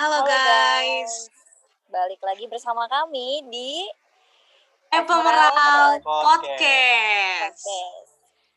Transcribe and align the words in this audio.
Halo, 0.00 0.24
guys. 0.24 1.28
Balik 1.92 2.24
lagi 2.24 2.48
bersama 2.48 2.88
kami 2.88 3.44
di 3.52 3.84
Epemeral 4.88 6.00
Podcast. 6.00 6.24
Podcast. 6.24 7.60
Podcast. 7.60 8.12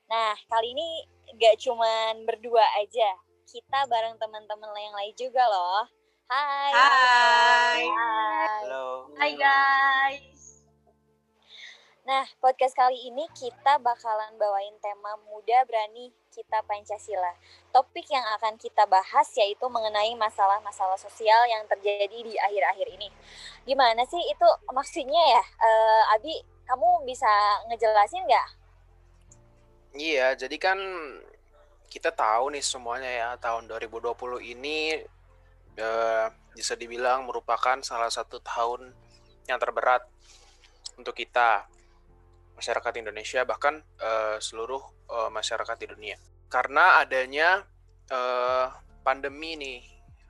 Nah, 0.08 0.32
kali 0.48 0.72
ini 0.72 1.04
gak 1.36 1.60
cuman 1.60 2.24
berdua 2.24 2.64
aja. 2.80 3.20
Kita 3.44 3.92
bareng 3.92 4.16
teman-teman 4.24 4.72
yang 4.72 4.96
lain 4.96 5.12
juga 5.20 5.44
loh. 5.52 5.84
Hai. 6.32 6.72
Hai. 6.72 7.84
Hai. 7.92 8.62
Halo. 8.64 9.12
Hai 9.20 9.32
guys. 9.36 10.64
Nah, 12.08 12.24
podcast 12.40 12.72
kali 12.72 12.96
ini 13.12 13.28
kita 13.36 13.84
bakalan 13.84 14.40
bawain 14.40 14.80
tema 14.80 15.20
muda 15.28 15.68
berani 15.68 16.16
kita 16.34 16.66
Pancasila. 16.66 17.38
Topik 17.70 18.10
yang 18.10 18.26
akan 18.36 18.58
kita 18.58 18.90
bahas 18.90 19.30
yaitu 19.38 19.64
mengenai 19.70 20.18
masalah-masalah 20.18 20.98
sosial 20.98 21.46
yang 21.46 21.62
terjadi 21.70 22.10
di 22.10 22.34
akhir-akhir 22.34 22.88
ini. 22.98 23.08
Gimana 23.70 24.02
sih 24.10 24.20
itu 24.20 24.48
maksudnya 24.74 25.22
ya? 25.38 25.44
Eh, 25.46 26.04
Abi, 26.18 26.34
kamu 26.66 27.06
bisa 27.06 27.30
ngejelasin 27.70 28.26
nggak? 28.26 28.48
Iya, 29.94 30.34
jadi 30.34 30.58
kan 30.58 30.80
kita 31.94 32.10
tahu 32.10 32.50
nih 32.58 32.66
semuanya 32.66 33.12
ya, 33.14 33.30
tahun 33.38 33.70
2020 33.70 34.42
ini 34.42 35.06
eh, 35.78 36.28
bisa 36.58 36.74
dibilang 36.74 37.30
merupakan 37.30 37.78
salah 37.86 38.10
satu 38.10 38.42
tahun 38.42 38.90
yang 39.46 39.62
terberat 39.62 40.02
untuk 40.98 41.14
kita 41.14 41.70
masyarakat 42.64 43.04
Indonesia 43.04 43.44
bahkan 43.44 43.84
eh, 44.00 44.40
seluruh 44.40 44.80
eh, 45.12 45.30
masyarakat 45.36 45.76
di 45.76 45.88
dunia. 45.92 46.16
Karena 46.48 47.04
adanya 47.04 47.60
eh, 48.08 48.68
pandemi 49.04 49.60
nih, 49.60 49.84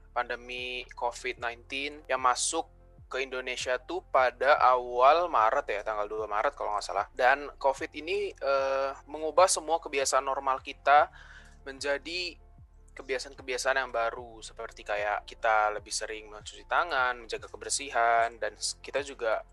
pandemi 0.09 0.81
COVID-19 0.98 2.09
yang 2.09 2.21
masuk 2.25 2.65
ke 3.05 3.21
Indonesia 3.21 3.77
tuh 3.77 4.01
pada 4.09 4.57
awal 4.57 5.29
Maret 5.29 5.70
ya, 5.70 5.81
tanggal 5.85 6.09
2 6.09 6.25
Maret 6.25 6.57
kalau 6.57 6.73
nggak 6.73 6.81
salah. 6.90 7.05
Dan 7.13 7.53
COVID 7.62 7.93
ini 7.93 8.34
eh, 8.34 8.91
mengubah 9.05 9.45
semua 9.45 9.77
kebiasaan 9.77 10.25
normal 10.25 10.57
kita 10.65 11.13
menjadi 11.70 12.34
kebiasaan-kebiasaan 12.93 13.77
yang 13.77 13.93
baru 13.93 14.41
seperti 14.41 14.85
kayak 14.85 15.25
kita 15.29 15.70
lebih 15.73 15.93
sering 15.93 16.29
mencuci 16.34 16.65
tangan, 16.65 17.25
menjaga 17.25 17.45
kebersihan 17.45 18.37
dan 18.41 18.57
kita 18.81 19.05
juga 19.05 19.45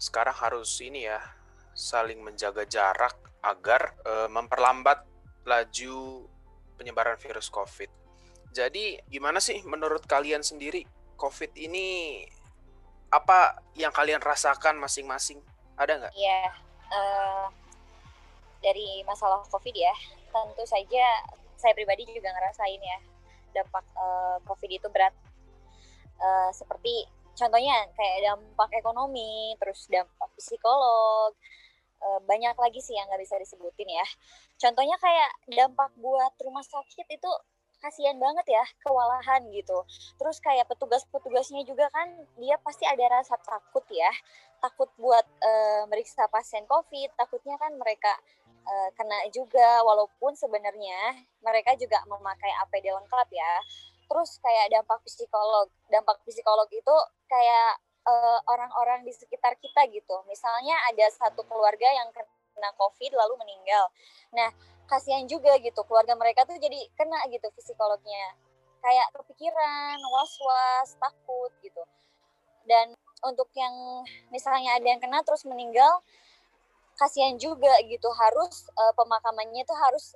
sekarang 0.00 0.32
harus 0.32 0.80
ini 0.80 1.04
ya 1.04 1.20
saling 1.80 2.20
menjaga 2.20 2.68
jarak 2.68 3.16
agar 3.40 3.96
eh, 4.04 4.28
memperlambat 4.28 5.00
laju 5.48 6.28
penyebaran 6.76 7.16
virus 7.16 7.48
COVID. 7.48 7.88
Jadi 8.52 9.00
gimana 9.08 9.40
sih 9.40 9.64
menurut 9.64 10.04
kalian 10.04 10.44
sendiri 10.44 10.84
COVID 11.16 11.56
ini 11.56 12.20
apa 13.08 13.64
yang 13.72 13.90
kalian 13.96 14.20
rasakan 14.20 14.76
masing-masing? 14.76 15.40
Ada 15.80 15.92
nggak? 15.96 16.12
Iya, 16.12 16.42
eh, 16.92 17.46
dari 18.60 19.00
masalah 19.08 19.40
COVID 19.48 19.72
ya, 19.72 19.94
tentu 20.28 20.64
saja 20.68 21.04
saya 21.56 21.72
pribadi 21.72 22.08
juga 22.08 22.32
ngerasain 22.32 22.80
ya 22.80 22.98
dampak 23.56 23.84
eh, 23.96 24.36
COVID 24.44 24.70
itu 24.70 24.88
berat. 24.92 25.14
Eh, 26.20 26.50
seperti 26.52 27.08
contohnya 27.32 27.88
kayak 27.96 28.18
dampak 28.28 28.70
ekonomi, 28.76 29.56
terus 29.56 29.88
dampak 29.88 30.30
psikolog, 30.36 31.32
banyak 32.24 32.56
lagi 32.56 32.80
sih 32.80 32.96
yang 32.96 33.06
nggak 33.08 33.22
bisa 33.22 33.36
disebutin 33.36 33.88
ya. 33.88 34.06
Contohnya 34.56 34.96
kayak 34.96 35.30
dampak 35.52 35.92
buat 36.00 36.32
rumah 36.40 36.64
sakit 36.64 37.06
itu 37.12 37.30
kasihan 37.80 38.16
banget 38.20 38.46
ya, 38.56 38.64
kewalahan 38.84 39.40
gitu. 39.52 39.84
Terus 40.20 40.36
kayak 40.44 40.68
petugas-petugasnya 40.68 41.64
juga 41.64 41.88
kan 41.92 42.08
dia 42.36 42.60
pasti 42.60 42.84
ada 42.84 43.08
rasa 43.08 43.40
takut 43.40 43.84
ya 43.88 44.12
takut 44.60 44.92
buat 45.00 45.24
eh, 45.40 45.82
meriksa 45.88 46.28
pasien 46.28 46.68
COVID, 46.68 47.16
takutnya 47.16 47.56
kan 47.56 47.72
mereka 47.80 48.12
eh, 48.68 48.88
kena 48.94 49.26
juga, 49.32 49.82
walaupun 49.82 50.36
sebenarnya 50.36 51.24
mereka 51.40 51.74
juga 51.80 52.04
memakai 52.06 52.52
APD 52.68 52.92
lengkap 52.92 53.28
ya. 53.32 53.52
Terus 54.06 54.30
kayak 54.44 54.68
dampak 54.70 55.00
psikolog, 55.08 55.66
dampak 55.88 56.20
psikolog 56.28 56.68
itu 56.70 56.96
kayak 57.26 57.80
eh, 58.06 58.40
orang-orang 58.48 59.04
di 59.04 59.12
sekitar 59.12 59.56
kita 59.60 59.86
gitu. 59.92 60.16
Misalnya 60.28 60.76
ada 60.88 61.06
satu 61.12 61.44
keluarga 61.46 61.88
yang 61.90 62.08
kena 62.14 62.70
COVID 62.76 63.12
lalu 63.16 63.34
meninggal. 63.40 63.88
Nah, 64.36 64.50
kasihan 64.90 65.24
juga 65.24 65.56
gitu, 65.62 65.80
keluarga 65.86 66.18
mereka 66.18 66.44
tuh 66.44 66.58
jadi 66.58 66.78
kena 66.98 67.24
gitu 67.30 67.48
psikolognya. 67.56 68.36
Kayak 68.80 69.12
kepikiran, 69.12 70.00
was-was, 70.08 70.96
takut 70.96 71.52
gitu. 71.60 71.82
Dan 72.64 72.96
untuk 73.24 73.52
yang 73.52 73.72
misalnya 74.32 74.80
ada 74.80 74.86
yang 74.88 75.00
kena 75.00 75.20
terus 75.20 75.44
meninggal 75.44 76.00
kasihan 77.00 77.32
juga 77.40 77.72
gitu 77.88 78.08
harus 78.12 78.68
eh, 78.68 78.92
pemakamannya 78.92 79.64
itu 79.64 79.72
harus 79.72 80.12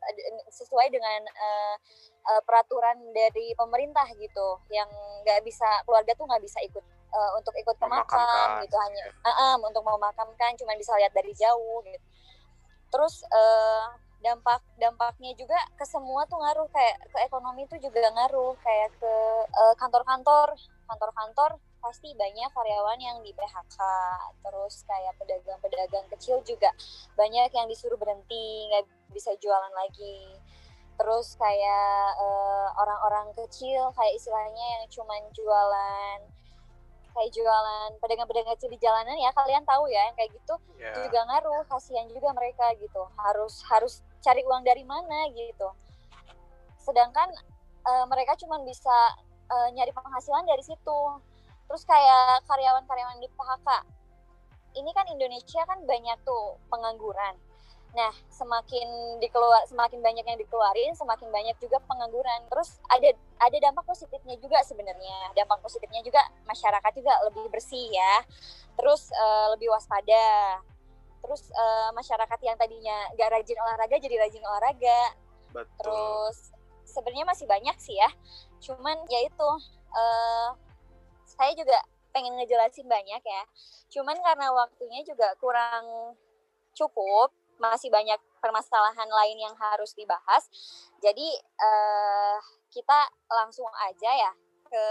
sesuai 0.53 0.93
dengan 0.93 1.21
eh, 1.25 1.77
peraturan 2.44 2.97
dari 3.12 3.56
pemerintah 3.56 4.05
gitu 4.17 4.61
yang 4.73 4.89
nggak 5.25 5.44
bisa 5.44 5.65
keluarga 5.89 6.12
tuh 6.17 6.28
nggak 6.28 6.44
bisa 6.44 6.61
ikut 6.65 6.84
eh, 7.15 7.31
untuk 7.39 7.55
ikut 7.55 7.77
ke 7.79 7.87
makam 7.87 8.49
gitu 8.67 8.77
hanya 8.83 9.05
Ah, 9.23 9.31
ah, 9.31 9.55
untuk 9.63 9.83
memakamkan 9.87 10.59
cuma 10.59 10.75
bisa 10.75 10.93
lihat 10.99 11.15
dari 11.15 11.31
jauh 11.39 11.79
gitu. 11.87 12.07
Terus 12.91 13.23
eh, 13.27 13.87
dampak 14.25 14.65
dampaknya 14.81 15.37
juga 15.37 15.59
ke 15.77 15.85
semua 15.85 16.25
tuh 16.25 16.41
ngaruh 16.41 16.65
kayak 16.73 16.97
ke 17.13 17.19
ekonomi 17.29 17.69
tuh 17.69 17.77
juga 17.77 18.09
ngaruh 18.09 18.57
kayak 18.65 18.91
ke 18.99 19.15
eh, 19.49 19.75
kantor-kantor. 19.79 20.57
Kantor-kantor 20.85 21.51
pasti 21.85 22.17
banyak 22.17 22.49
karyawan 22.57 22.97
yang 22.97 23.19
di 23.21 23.29
PHK 23.37 23.77
terus 24.41 24.89
kayak 24.89 25.13
pedagang-pedagang 25.21 26.09
kecil 26.17 26.41
juga 26.41 26.73
banyak 27.13 27.53
yang 27.53 27.69
disuruh 27.69 28.01
berhenti 28.01 28.73
nggak 28.73 28.89
bisa 29.13 29.37
jualan 29.37 29.73
lagi. 29.77 30.33
Terus 30.97 31.37
kayak 31.37 32.09
eh, 32.25 32.69
orang-orang 32.81 33.37
kecil 33.37 33.93
kayak 33.93 34.17
istilahnya 34.17 34.65
yang 34.81 34.85
cuman 34.89 35.23
jualan 35.37 36.19
kayak 37.15 37.31
jualan 37.31 37.91
pedagang-pedagang 38.03 38.59
kecil 38.59 38.71
di 38.75 38.79
jalanan 38.83 39.15
ya 39.15 39.31
kalian 39.33 39.63
tahu 39.63 39.87
ya 39.87 40.11
yang 40.11 40.17
kayak 40.19 40.35
gitu 40.35 40.55
itu 40.77 40.83
Ya. 40.85 40.93
juga 41.09 41.21
ngaruh 41.25 41.65
kasihan 41.71 42.05
juga 42.11 42.29
mereka 42.37 42.75
gitu. 42.77 43.03
Harus 43.17 43.63
harus 43.71 43.95
cari 44.21 44.45
uang 44.45 44.61
dari 44.67 44.85
mana 44.85 45.31
gitu. 45.33 45.73
Sedangkan 46.83 47.31
eh, 47.85 48.05
mereka 48.11 48.37
cuma 48.37 48.61
bisa 48.63 48.93
eh, 49.49 49.69
nyari 49.73 49.95
penghasilan 49.95 50.45
dari 50.45 50.61
situ. 50.61 51.01
Terus 51.65 51.83
kayak 51.89 52.45
karyawan-karyawan 52.45 53.23
di 53.23 53.29
PHK 53.33 53.69
ini 54.75 54.91
kan 54.91 55.07
Indonesia 55.09 55.63
kan 55.65 55.79
banyak 55.87 56.19
tuh 56.27 56.59
pengangguran 56.69 57.39
nah 57.94 58.10
semakin 58.27 59.22
dikeluar 59.22 59.62
semakin 59.71 60.03
banyak 60.03 60.27
yang 60.27 60.38
dikeluarin 60.38 60.93
semakin 60.99 61.31
banyak 61.31 61.56
juga 61.62 61.78
pengangguran. 61.87 62.43
Terus 62.50 62.82
ada 62.91 63.15
ada 63.38 63.56
dampak 63.62 63.87
positifnya 63.87 64.34
juga 64.43 64.59
sebenarnya. 64.66 65.31
Dampak 65.38 65.62
positifnya 65.62 66.03
juga 66.03 66.19
masyarakat 66.50 66.93
juga 66.99 67.15
lebih 67.31 67.47
bersih 67.55 67.87
ya. 67.94 68.27
Terus 68.75 69.15
eh, 69.15 69.47
lebih 69.55 69.71
waspada. 69.71 70.59
Terus 71.22 71.43
eh, 71.55 71.91
masyarakat 71.94 72.38
yang 72.43 72.59
tadinya 72.59 72.97
gak 73.15 73.31
rajin 73.31 73.59
olahraga 73.62 73.97
jadi 74.03 74.16
rajin 74.19 74.43
olahraga. 74.43 75.00
Betul. 75.55 75.71
terus 75.87 76.50
sebenarnya 76.82 77.31
masih 77.31 77.47
banyak 77.47 77.76
sih 77.78 77.94
ya. 77.94 78.11
Cuman 78.59 79.06
ya 79.06 79.22
itu 79.22 79.50
eh 79.94 80.49
saya 81.25 81.55
juga 81.55 81.78
pengen 82.11 82.34
ngejelasin 82.43 82.91
banyak 82.91 83.22
ya. 83.22 83.43
Cuman 83.94 84.19
karena 84.19 84.50
waktunya 84.50 85.06
juga 85.06 85.31
kurang 85.38 86.19
cukup 86.75 87.31
masih 87.59 87.89
banyak 87.89 88.19
permasalahan 88.43 89.09
lain 89.09 89.39
yang 89.41 89.55
harus 89.57 89.95
dibahas. 89.97 90.47
Jadi 91.01 91.29
eh 91.39 92.39
kita 92.71 92.99
langsung 93.31 93.69
aja 93.85 94.11
ya. 94.11 94.33
Ke 94.65 94.85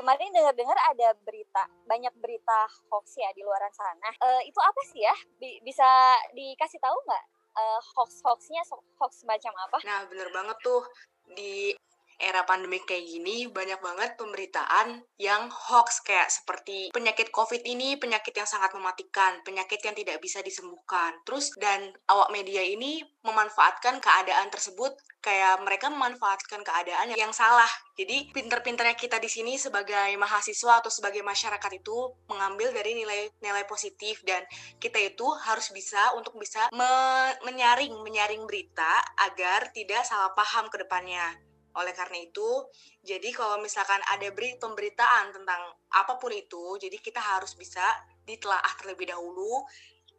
kemarin 0.00 0.32
dengar-dengar 0.32 0.78
ada 0.88 1.12
berita 1.20 1.68
banyak 1.84 2.14
berita 2.16 2.64
hoax 2.88 3.18
ya 3.20 3.28
di 3.36 3.44
luaran 3.44 3.72
sana. 3.74 4.08
Eh, 4.24 4.48
itu 4.48 4.60
apa 4.62 4.80
sih 4.88 5.04
ya? 5.04 5.14
Bi- 5.36 5.60
bisa 5.60 6.16
dikasih 6.32 6.80
tahu 6.80 6.96
nggak 7.04 7.24
eh, 7.58 7.80
hoax 7.92 8.24
hoaxnya 8.24 8.62
hoax 8.96 9.26
semacam 9.26 9.52
apa? 9.68 9.78
Nah, 9.84 10.00
bener 10.08 10.28
banget 10.32 10.56
tuh. 10.64 10.82
Di 11.28 11.76
era 12.18 12.42
pandemi 12.42 12.82
kayak 12.82 13.06
gini 13.06 13.46
banyak 13.46 13.78
banget 13.78 14.18
pemberitaan 14.18 15.06
yang 15.22 15.46
hoax 15.48 16.02
kayak 16.02 16.26
seperti 16.28 16.90
penyakit 16.90 17.30
COVID 17.30 17.62
ini 17.62 17.94
penyakit 17.94 18.34
yang 18.34 18.46
sangat 18.46 18.74
mematikan, 18.74 19.38
penyakit 19.46 19.78
yang 19.86 19.94
tidak 19.94 20.18
bisa 20.18 20.42
disembuhkan. 20.42 21.14
Terus 21.22 21.54
dan 21.56 21.94
awak 22.10 22.34
media 22.34 22.60
ini 22.62 23.02
memanfaatkan 23.22 24.02
keadaan 24.02 24.50
tersebut 24.50 24.98
kayak 25.22 25.62
mereka 25.62 25.90
memanfaatkan 25.90 26.62
keadaan 26.62 27.14
yang 27.14 27.34
salah. 27.34 27.68
Jadi 27.98 28.30
pinter-pinternya 28.30 28.94
kita 28.94 29.18
di 29.18 29.26
sini 29.26 29.58
sebagai 29.58 30.14
mahasiswa 30.14 30.78
atau 30.78 30.90
sebagai 30.90 31.22
masyarakat 31.26 31.72
itu 31.74 32.14
mengambil 32.30 32.70
dari 32.70 32.94
nilai 32.94 33.30
nilai 33.42 33.66
positif 33.66 34.22
dan 34.22 34.46
kita 34.78 34.98
itu 35.02 35.26
harus 35.42 35.70
bisa 35.74 36.14
untuk 36.14 36.38
bisa 36.38 36.70
me- 36.70 37.36
menyaring 37.42 37.94
menyaring 38.02 38.46
berita 38.46 39.02
agar 39.18 39.70
tidak 39.74 40.06
salah 40.06 40.30
paham 40.34 40.70
ke 40.70 40.78
depannya. 40.82 41.47
Oleh 41.76 41.92
karena 41.92 42.22
itu, 42.22 42.48
jadi 43.04 43.28
kalau 43.34 43.60
misalkan 43.60 44.00
ada 44.08 44.28
beri 44.32 44.56
pemberitaan 44.56 45.34
tentang 45.34 45.60
apa 45.92 46.16
pun 46.16 46.32
itu, 46.32 46.80
jadi 46.80 46.96
kita 46.96 47.20
harus 47.20 47.52
bisa 47.58 47.82
ditelaah 48.24 48.72
terlebih 48.80 49.08
dahulu, 49.12 49.64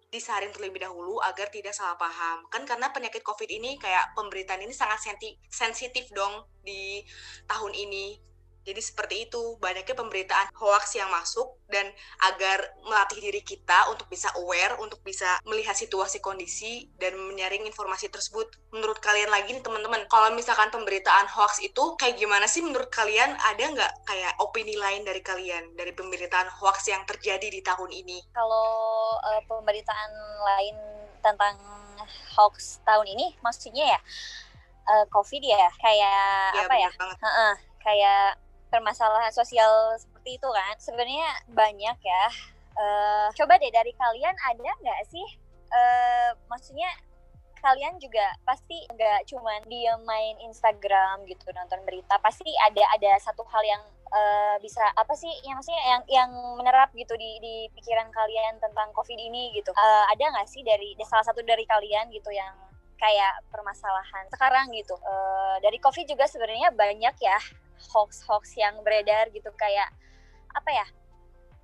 disaring 0.09 0.49
terlebih 0.49 0.81
dahulu 0.81 1.21
agar 1.21 1.49
tidak 1.53 1.73
salah 1.73 1.97
paham. 1.97 2.45
Kan 2.49 2.65
karena 2.65 2.89
penyakit 2.89 3.21
COVID 3.21 3.49
ini 3.49 3.77
kayak 3.77 4.17
pemberitaan 4.17 4.61
ini 4.65 4.73
sangat 4.73 5.05
sensitif 5.49 6.09
dong 6.13 6.45
di 6.65 7.05
tahun 7.45 7.73
ini. 7.77 8.28
Jadi 8.69 8.86
seperti 8.86 9.16
itu, 9.25 9.57
banyaknya 9.57 9.98
pemberitaan 9.98 10.54
hoax 10.54 10.94
yang 10.94 11.10
masuk 11.10 11.57
dan 11.74 11.89
agar 12.30 12.69
melatih 12.86 13.18
diri 13.18 13.42
kita 13.42 13.89
untuk 13.89 14.06
bisa 14.13 14.30
aware, 14.38 14.77
untuk 14.77 15.01
bisa 15.01 15.42
melihat 15.50 15.74
situasi 15.74 16.21
kondisi 16.21 16.86
dan 17.01 17.18
menyaring 17.18 17.66
informasi 17.66 18.13
tersebut. 18.13 18.45
Menurut 18.69 19.01
kalian 19.01 19.33
lagi 19.33 19.57
nih 19.57 19.66
teman-teman, 19.66 20.06
kalau 20.06 20.30
misalkan 20.38 20.69
pemberitaan 20.69 21.25
hoax 21.33 21.66
itu 21.66 21.98
kayak 21.98 22.21
gimana 22.21 22.45
sih 22.45 22.62
menurut 22.62 22.94
kalian? 22.94 23.33
Ada 23.42 23.74
nggak 23.74 23.92
kayak 24.06 24.38
opini 24.38 24.77
lain 24.77 25.01
dari 25.01 25.25
kalian 25.25 25.74
dari 25.74 25.89
pemberitaan 25.89 26.54
hoax 26.62 26.94
yang 26.94 27.01
terjadi 27.10 27.50
di 27.50 27.66
tahun 27.66 27.89
ini? 27.89 28.21
Kalau 28.38 28.69
uh, 29.18 29.42
pemberitaan 29.50 30.13
lain 30.45 30.77
tentang 31.25 31.57
hoax 32.38 32.86
tahun 32.86 33.18
ini, 33.18 33.33
maksudnya 33.42 33.98
ya 33.98 34.00
uh, 34.94 35.06
COVID 35.10 35.42
ya, 35.42 35.74
kayak 35.81 36.54
ya, 36.54 36.62
apa 36.69 36.75
ya? 36.77 36.89
Uh 36.94 37.25
-uh, 37.25 37.54
kayak 37.81 38.38
permasalahan 38.69 39.33
sosial 39.33 39.98
seperti 39.98 40.38
itu 40.38 40.50
kan. 40.50 40.75
Sebenarnya 40.77 41.27
banyak 41.51 41.98
ya. 42.00 42.25
Uh, 42.80 43.27
coba 43.36 43.60
deh 43.60 43.74
dari 43.74 43.92
kalian 43.92 44.31
ada 44.39 44.71
nggak 44.80 45.01
sih 45.12 45.27
uh, 45.68 46.31
maksudnya 46.48 46.88
kalian 47.60 48.00
juga 48.00 48.24
pasti 48.48 48.88
nggak 48.88 49.27
cuma 49.27 49.51
dia 49.68 50.00
main 50.07 50.39
Instagram 50.48 51.27
gitu 51.27 51.44
nonton 51.51 51.83
berita. 51.83 52.16
Pasti 52.24 52.48
ada 52.63 52.83
ada 52.95 53.19
satu 53.19 53.44
hal 53.51 53.63
yang 53.68 53.83
uh, 54.10 54.56
bisa 54.63 54.80
apa 54.95 55.12
sih 55.12 55.30
yang 55.44 55.60
maksudnya 55.60 55.83
yang 55.83 56.01
yang 56.07 56.31
menerap 56.56 56.88
gitu 56.95 57.12
di 57.19 57.36
di 57.44 57.56
pikiran 57.75 58.07
kalian 58.16 58.56
tentang 58.63 58.95
covid 58.95 59.19
ini 59.19 59.51
gitu. 59.60 59.75
Uh, 59.75 60.07
ada 60.07 60.24
nggak 60.39 60.48
sih 60.48 60.63
dari 60.63 60.95
salah 61.04 61.27
satu 61.27 61.44
dari 61.44 61.68
kalian 61.68 62.07
gitu 62.16 62.31
yang 62.31 62.56
kayak 62.95 63.44
permasalahan 63.51 64.24
sekarang 64.31 64.71
gitu? 64.71 64.95
Uh, 65.04 65.60
dari 65.60 65.83
covid 65.83 66.07
juga 66.07 66.31
sebenarnya 66.31 66.71
banyak 66.71 67.16
ya 67.19 67.39
hoax-hoax 67.79 68.59
yang 68.59 68.75
beredar 68.83 69.31
gitu 69.31 69.49
kayak 69.55 69.89
apa 70.53 70.69
ya 70.71 70.87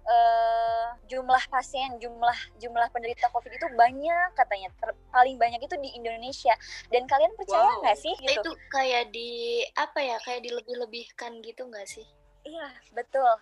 uh, 0.05 0.87
jumlah 1.09 1.43
pasien 1.49 1.97
jumlah 1.97 2.37
jumlah 2.61 2.87
penderita 2.93 3.27
covid 3.33 3.51
itu 3.51 3.67
banyak 3.73 4.29
katanya 4.37 4.69
ter, 4.77 4.93
paling 5.09 5.35
banyak 5.37 5.61
itu 5.61 5.75
di 5.81 5.89
Indonesia. 5.97 6.53
Dan 6.89 7.09
kalian 7.09 7.33
percaya 7.35 7.69
nggak 7.81 7.97
wow. 7.97 8.03
sih 8.05 8.15
gitu? 8.21 8.41
itu 8.41 8.51
kayak 8.69 9.09
di 9.11 9.61
apa 9.75 9.99
ya 10.01 10.17
kayak 10.23 10.45
dilebih-lebihkan 10.45 11.41
gitu 11.41 11.67
nggak 11.67 11.87
sih? 11.89 12.05
Iya 12.45 12.69
betul. 12.93 13.33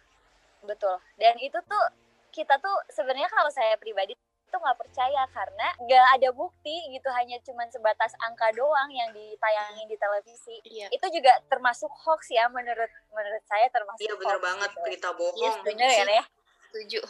Betul. 0.64 0.96
Dan 1.20 1.36
itu 1.44 1.60
tuh 1.68 1.86
kita 2.34 2.58
tuh 2.58 2.74
sebenarnya 2.90 3.30
kalau 3.30 3.52
saya 3.52 3.76
pribadi 3.78 4.16
itu 4.54 4.62
nggak 4.62 4.78
percaya 4.78 5.26
karena 5.34 5.68
nggak 5.82 6.08
ada 6.14 6.30
bukti 6.30 6.94
gitu 6.94 7.10
hanya 7.10 7.42
cuman 7.42 7.66
sebatas 7.74 8.14
angka 8.22 8.54
doang 8.54 8.86
yang 8.94 9.10
ditayangin 9.10 9.90
di 9.90 9.98
televisi. 9.98 10.62
Iya. 10.70 10.94
itu 10.94 11.08
juga 11.10 11.34
termasuk 11.50 11.90
hoax 11.90 12.30
ya 12.30 12.46
menurut 12.54 12.92
menurut 13.10 13.42
saya 13.50 13.66
termasuk 13.74 14.06
iya 14.06 14.14
bener 14.14 14.38
banget 14.38 14.70
gitu. 14.70 14.82
berita 14.86 15.10
bohong. 15.18 15.42
Iya 15.42 15.52
bener 15.66 15.90
ya 15.90 16.06
ya 16.22 16.26
setuju. 16.70 17.02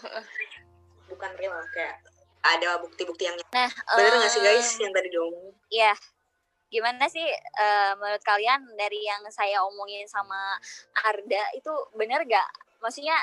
Bukan 1.12 1.32
real 1.36 1.60
kayak 1.76 2.00
ada 2.48 2.80
bukti-bukti 2.80 3.28
yang 3.28 3.36
nah 3.52 3.72
bener 3.92 4.24
nggak 4.24 4.32
um, 4.32 4.36
sih 4.40 4.42
guys 4.44 4.70
yang 4.80 4.96
tadi 4.96 5.12
dong 5.12 5.36
iya. 5.68 5.92
Gimana 6.74 7.06
sih 7.06 7.22
uh, 7.62 7.94
menurut 8.02 8.26
kalian 8.26 8.66
dari 8.74 9.06
yang 9.06 9.22
saya 9.30 9.62
omongin 9.62 10.10
sama 10.10 10.58
Arda 11.06 11.54
itu 11.54 11.70
bener 11.94 12.26
gak 12.26 12.50
maksudnya 12.82 13.14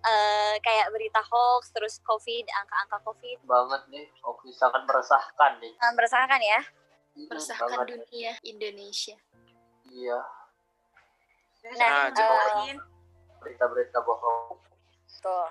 uh, 0.00 0.54
kayak 0.60 0.88
berita 0.92 1.20
hoax 1.20 1.72
terus 1.72 2.00
covid 2.04 2.44
angka-angka 2.48 2.98
covid. 3.04 3.38
Banget 3.44 3.82
nih 3.92 4.06
hoax 4.24 4.40
sangat 4.56 4.82
meresahkan 4.88 5.52
nih. 5.60 5.72
Sangat 5.76 5.94
meresahkan 5.96 6.40
ya? 6.40 6.60
Hmm, 7.16 7.26
meresahkan 7.28 7.78
dunia 7.86 8.32
Indonesia. 8.44 9.16
Iya. 9.90 10.20
Nah, 11.76 12.08
nah 12.08 12.14
uh, 12.14 12.76
berita-berita 13.40 13.98
bohong. 14.00 14.56
Tuh 15.20 15.48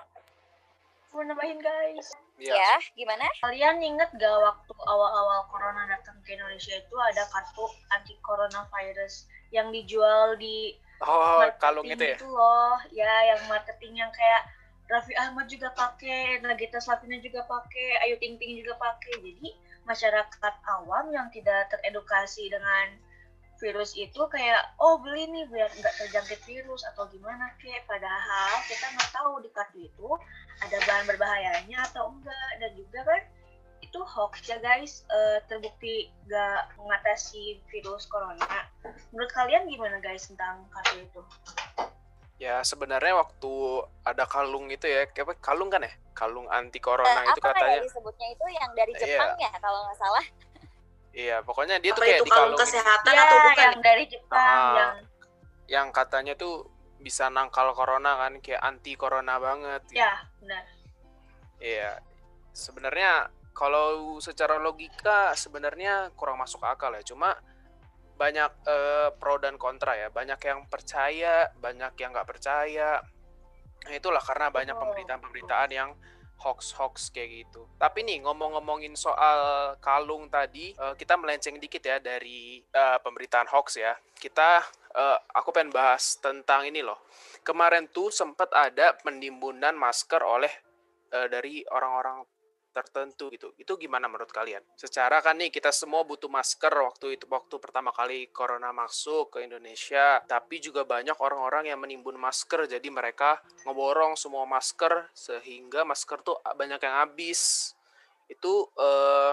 mau 1.10 1.26
nambahin 1.26 1.58
guys? 1.58 2.14
Ya. 2.38 2.54
ya 2.54 2.74
gimana? 2.94 3.26
Kalian 3.42 3.82
inget 3.82 4.10
gak 4.14 4.36
waktu 4.40 4.72
awal-awal 4.86 5.44
corona 5.50 5.90
datang 5.90 6.16
ke 6.22 6.38
Indonesia 6.38 6.78
itu 6.78 6.96
ada 6.96 7.26
kartu 7.28 7.66
anti 7.90 8.14
coronavirus 8.22 9.26
yang 9.50 9.74
dijual 9.74 10.38
di 10.38 10.78
Oh, 11.00 11.40
kalung 11.56 11.88
itu 11.88 12.04
ya? 12.04 12.16
Itu 12.16 12.28
loh, 12.28 12.76
ya 12.92 13.12
yang 13.32 13.40
marketing 13.48 14.04
yang 14.04 14.12
kayak 14.12 14.52
Raffi 14.90 15.14
Ahmad 15.16 15.46
juga 15.46 15.70
pakai, 15.72 16.42
Nagita 16.42 16.82
Slavina 16.82 17.16
juga 17.22 17.46
pakai, 17.46 18.04
Ayu 18.04 18.18
Ting 18.18 18.36
Ting 18.36 18.58
juga 18.58 18.74
pakai. 18.76 19.22
Jadi 19.22 19.54
masyarakat 19.86 20.54
awam 20.66 21.08
yang 21.14 21.30
tidak 21.32 21.72
teredukasi 21.72 22.50
dengan 22.52 22.98
virus 23.60 23.92
itu 23.92 24.20
kayak 24.32 24.72
oh 24.80 24.96
beli 25.04 25.28
nih 25.28 25.44
biar 25.52 25.68
nggak 25.68 25.94
terjangkit 26.00 26.40
virus 26.48 26.80
atau 26.88 27.04
gimana 27.12 27.52
kek 27.60 27.84
padahal 27.84 28.56
kita 28.64 28.88
nggak 28.96 29.10
tahu 29.12 29.36
di 29.44 29.52
kartu 29.52 29.78
itu 29.84 30.08
ada 30.64 30.80
bahan 30.88 31.04
berbahayanya 31.04 31.78
atau 31.92 32.08
enggak 32.08 32.50
dan 32.56 32.72
juga 32.72 33.04
kan 33.04 33.20
itu 33.90 33.98
hoax 34.06 34.46
ya 34.46 34.62
guys 34.62 35.02
uh, 35.10 35.42
terbukti 35.50 36.14
gak 36.30 36.70
mengatasi 36.78 37.58
virus 37.66 38.06
corona. 38.06 38.70
Menurut 39.10 39.34
kalian 39.34 39.66
gimana 39.66 39.98
guys 39.98 40.30
tentang 40.30 40.62
kartu 40.70 41.02
itu? 41.02 41.22
Ya 42.38 42.62
sebenarnya 42.62 43.18
waktu 43.18 43.52
ada 44.06 44.24
kalung 44.30 44.70
itu 44.70 44.86
ya, 44.86 45.10
kayak 45.10 45.42
kalung 45.42 45.74
kan 45.74 45.82
ya, 45.82 45.90
kalung 46.14 46.46
anti 46.54 46.78
corona 46.78 47.26
uh, 47.26 47.34
itu 47.34 47.40
katanya. 47.42 47.82
Apa 47.82 47.86
disebutnya 47.90 48.28
itu 48.30 48.44
yang 48.54 48.70
dari 48.78 48.92
iya. 48.94 49.02
Jepang 49.02 49.32
iya. 49.36 49.50
ya 49.50 49.58
kalau 49.58 49.78
nggak 49.82 49.98
salah? 49.98 50.24
Iya, 51.10 51.36
pokoknya 51.42 51.76
dia 51.82 51.90
apa 51.90 51.98
tuh 51.98 52.04
kayak 52.06 52.20
itu 52.22 52.24
di 52.24 52.32
kalung 52.32 52.54
kesehatan 52.54 53.12
ya, 53.12 53.22
atau 53.26 53.38
bukan? 53.42 53.58
yang 53.58 53.78
dari 53.82 54.04
Jepang 54.06 54.54
uh, 54.54 54.76
yang 54.78 54.94
yang 55.66 55.86
katanya 55.90 56.38
tuh 56.38 56.70
bisa 57.02 57.26
nangkal 57.26 57.74
corona 57.74 58.22
kan, 58.22 58.38
kayak 58.38 58.62
anti 58.62 58.94
corona 58.94 59.34
banget. 59.42 59.82
Gitu. 59.90 59.98
Ya, 59.98 60.14
benar. 60.38 60.64
Iya, 61.58 61.90
sebenarnya 62.54 63.28
kalau 63.50 64.18
secara 64.22 64.56
logika 64.56 65.34
sebenarnya 65.34 66.14
kurang 66.14 66.40
masuk 66.40 66.62
akal 66.64 66.94
ya. 66.94 67.02
Cuma 67.02 67.34
banyak 68.20 68.52
uh, 68.68 69.08
pro 69.16 69.40
dan 69.40 69.56
kontra 69.56 69.96
ya. 69.96 70.08
Banyak 70.12 70.40
yang 70.44 70.68
percaya, 70.68 71.48
banyak 71.56 71.92
yang 71.96 72.12
nggak 72.12 72.28
percaya. 72.28 73.00
Nah, 73.80 73.94
itulah 73.96 74.20
karena 74.20 74.52
banyak 74.52 74.76
pemberitaan-pemberitaan 74.76 75.70
yang 75.72 75.96
hoax-hoax 76.40 77.12
kayak 77.12 77.44
gitu. 77.44 77.68
Tapi 77.76 78.00
nih 78.00 78.24
ngomong-ngomongin 78.24 78.96
soal 78.96 79.72
kalung 79.80 80.32
tadi, 80.32 80.72
uh, 80.76 80.96
kita 80.96 81.16
melenceng 81.20 81.60
dikit 81.60 81.84
ya 81.84 82.00
dari 82.00 82.64
uh, 82.72 82.96
pemberitaan 83.04 83.48
hoax 83.52 83.76
ya. 83.76 83.92
Kita, 84.16 84.64
uh, 84.96 85.18
aku 85.36 85.52
pengen 85.52 85.72
bahas 85.72 86.16
tentang 86.20 86.64
ini 86.64 86.80
loh. 86.80 87.04
Kemarin 87.44 87.88
tuh 87.92 88.08
sempat 88.08 88.52
ada 88.56 88.96
penimbunan 89.00 89.76
masker 89.76 90.20
oleh 90.20 90.52
uh, 91.12 91.28
dari 91.28 91.64
orang-orang 91.68 92.24
tertentu 92.70 93.30
gitu. 93.34 93.50
Itu 93.58 93.76
gimana 93.76 94.06
menurut 94.06 94.30
kalian? 94.30 94.62
Secara 94.78 95.18
kan 95.20 95.38
nih 95.38 95.50
kita 95.50 95.74
semua 95.74 96.06
butuh 96.06 96.30
masker 96.30 96.70
waktu 96.70 97.18
itu 97.18 97.26
waktu 97.26 97.58
pertama 97.58 97.90
kali 97.90 98.30
corona 98.30 98.70
masuk 98.70 99.36
ke 99.36 99.46
Indonesia, 99.46 100.22
tapi 100.24 100.62
juga 100.62 100.86
banyak 100.86 101.18
orang-orang 101.18 101.70
yang 101.70 101.78
menimbun 101.82 102.16
masker 102.16 102.70
jadi 102.70 102.88
mereka 102.88 103.42
ngeborong 103.66 104.14
semua 104.14 104.46
masker 104.46 105.10
sehingga 105.12 105.82
masker 105.82 106.22
tuh 106.22 106.38
banyak 106.42 106.80
yang 106.80 106.96
habis. 107.06 107.72
Itu 108.30 108.70
eh, 108.78 109.32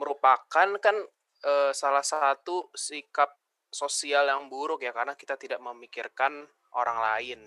merupakan 0.00 0.68
kan 0.80 0.96
eh, 1.44 1.72
salah 1.76 2.04
satu 2.04 2.72
sikap 2.72 3.36
sosial 3.72 4.28
yang 4.28 4.52
buruk 4.52 4.84
ya 4.84 4.92
karena 4.92 5.16
kita 5.16 5.40
tidak 5.40 5.60
memikirkan 5.64 6.44
orang 6.76 6.98
lain 7.00 7.40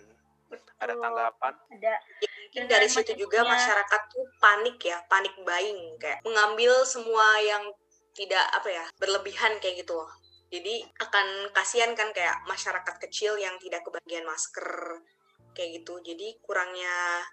Betul. 0.50 0.74
Ada 0.77 0.94
tanggapan? 0.98 1.54
Ada. 1.74 1.94
Ya, 2.56 2.64
mungkin 2.64 2.72
dari 2.72 2.88
situ 2.88 3.12
juga 3.20 3.44
masyarakat 3.44 4.02
tuh 4.16 4.24
panik 4.40 4.80
ya, 4.80 5.04
panik 5.12 5.36
buying 5.44 6.00
kayak 6.00 6.24
mengambil 6.24 6.88
semua 6.88 7.36
yang 7.44 7.68
tidak 8.16 8.48
apa 8.56 8.72
ya 8.72 8.86
berlebihan 8.96 9.60
kayak 9.60 9.84
gitu 9.84 10.00
loh. 10.00 10.08
Jadi 10.48 10.88
akan 11.04 11.52
kasihan 11.52 11.92
kan 12.00 12.16
kayak 12.16 12.48
masyarakat 12.48 12.96
kecil 13.04 13.36
yang 13.36 13.60
tidak 13.60 13.84
kebagian 13.84 14.24
masker 14.24 15.04
kayak 15.52 15.84
gitu. 15.84 16.00
Jadi 16.00 16.40
kurangnya 16.40 17.28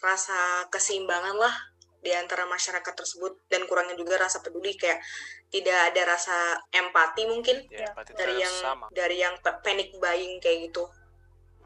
rasa 0.00 0.64
keseimbangan 0.72 1.36
lah 1.36 1.52
di 2.00 2.10
antara 2.16 2.48
masyarakat 2.48 2.96
tersebut 2.96 3.44
dan 3.52 3.68
kurangnya 3.68 3.94
juga 3.94 4.24
rasa 4.24 4.40
peduli 4.40 4.72
kayak 4.74 5.04
tidak 5.52 5.92
ada 5.92 6.16
rasa 6.16 6.56
empati 6.72 7.28
mungkin 7.28 7.62
ya, 7.68 7.92
dari 8.16 8.40
yang 8.40 8.56
sama. 8.56 8.86
dari 8.90 9.16
yang 9.20 9.36
panic 9.62 9.94
buying 10.02 10.42
kayak 10.42 10.72
gitu 10.72 10.88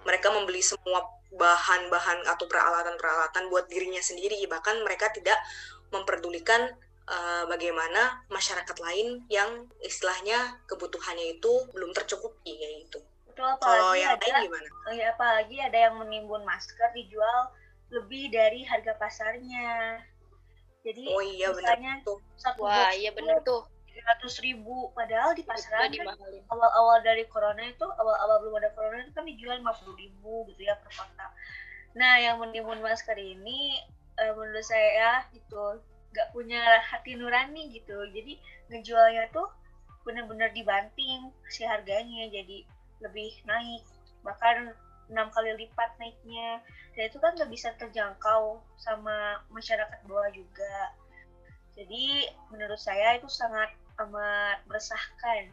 mereka 0.05 0.29
membeli 0.29 0.61
semua 0.61 1.09
bahan-bahan 1.37 2.25
atau 2.26 2.45
peralatan-peralatan 2.49 3.49
buat 3.52 3.69
dirinya 3.69 4.00
sendiri 4.00 4.40
bahkan 4.49 4.81
mereka 4.83 5.12
tidak 5.12 5.37
memperdulikan 5.95 6.73
uh, 7.07 7.45
bagaimana 7.47 8.25
masyarakat 8.28 8.76
lain 8.83 9.23
yang 9.31 9.69
istilahnya 9.81 10.59
kebutuhannya 10.66 11.38
itu 11.38 11.52
belum 11.73 11.95
tercukupi 11.95 12.52
kayak 12.59 12.75
gitu. 12.88 13.00
Betul, 13.31 13.52
Kalau 13.61 13.93
apalagi 13.93 14.00
yang 14.00 14.12
ada, 14.16 14.26
lain 14.26 14.45
gimana? 14.49 14.69
ya, 14.97 15.07
apalagi 15.14 15.57
ada 15.61 15.78
yang 15.78 15.95
menimbun 16.00 16.43
masker 16.45 16.88
dijual 16.97 17.52
lebih 17.93 18.33
dari 18.33 18.64
harga 18.66 18.93
pasarnya. 18.99 20.00
Jadi 20.83 21.05
Oh 21.11 21.23
iya 21.23 21.50
misalnya 21.50 21.99
benar 21.99 22.07
tuh. 22.07 22.19
satu 22.38 22.62
Wah, 22.62 22.90
box 22.90 22.97
iya 22.97 23.11
itu 23.11 23.19
bener 23.19 23.38
tuh. 23.43 23.62
300 23.97 24.45
ribu. 24.45 24.93
Padahal 24.93 25.33
di 25.33 25.43
pasaran 25.43 25.88
kan 25.88 26.12
awal-awal 26.53 27.00
dari 27.00 27.25
corona 27.33 27.65
itu 27.65 27.87
awal-awal 27.97 28.45
belum 28.45 28.61
ada 28.61 28.71
corona 28.76 29.00
itu 29.00 29.12
kan 29.17 29.25
dijual 29.25 29.57
50 29.65 29.97
ribu 29.97 30.45
gitu 30.53 30.69
ya 30.69 30.76
per 30.76 30.93
kotak 30.93 31.33
nah 31.97 32.21
yang 32.21 32.37
menimbun 32.37 32.85
masker 32.85 33.17
ini 33.17 33.81
eh, 34.21 34.33
menurut 34.37 34.61
saya 34.61 35.25
itu 35.33 35.81
nggak 36.12 36.29
punya 36.33 36.61
hati 36.81 37.17
nurani 37.17 37.73
gitu. 37.73 37.97
Jadi 38.12 38.37
ngejualnya 38.73 39.33
tuh 39.33 39.49
benar-benar 40.05 40.53
dibanting 40.53 41.33
si 41.49 41.65
harganya 41.65 42.29
jadi 42.29 42.65
lebih 43.00 43.33
naik. 43.49 43.85
Bahkan 44.25 44.76
enam 45.12 45.29
kali 45.33 45.57
lipat 45.57 45.97
naiknya. 46.00 46.61
Dan 46.97 47.12
itu 47.12 47.21
kan 47.21 47.37
nggak 47.37 47.53
bisa 47.53 47.73
terjangkau 47.76 48.61
sama 48.81 49.45
masyarakat 49.53 50.00
bawah 50.09 50.29
juga. 50.33 50.97
Jadi 51.76 52.29
menurut 52.49 52.81
saya 52.81 53.21
itu 53.21 53.29
sangat 53.29 53.73
amat 53.99 54.59
meresahkan 54.69 55.49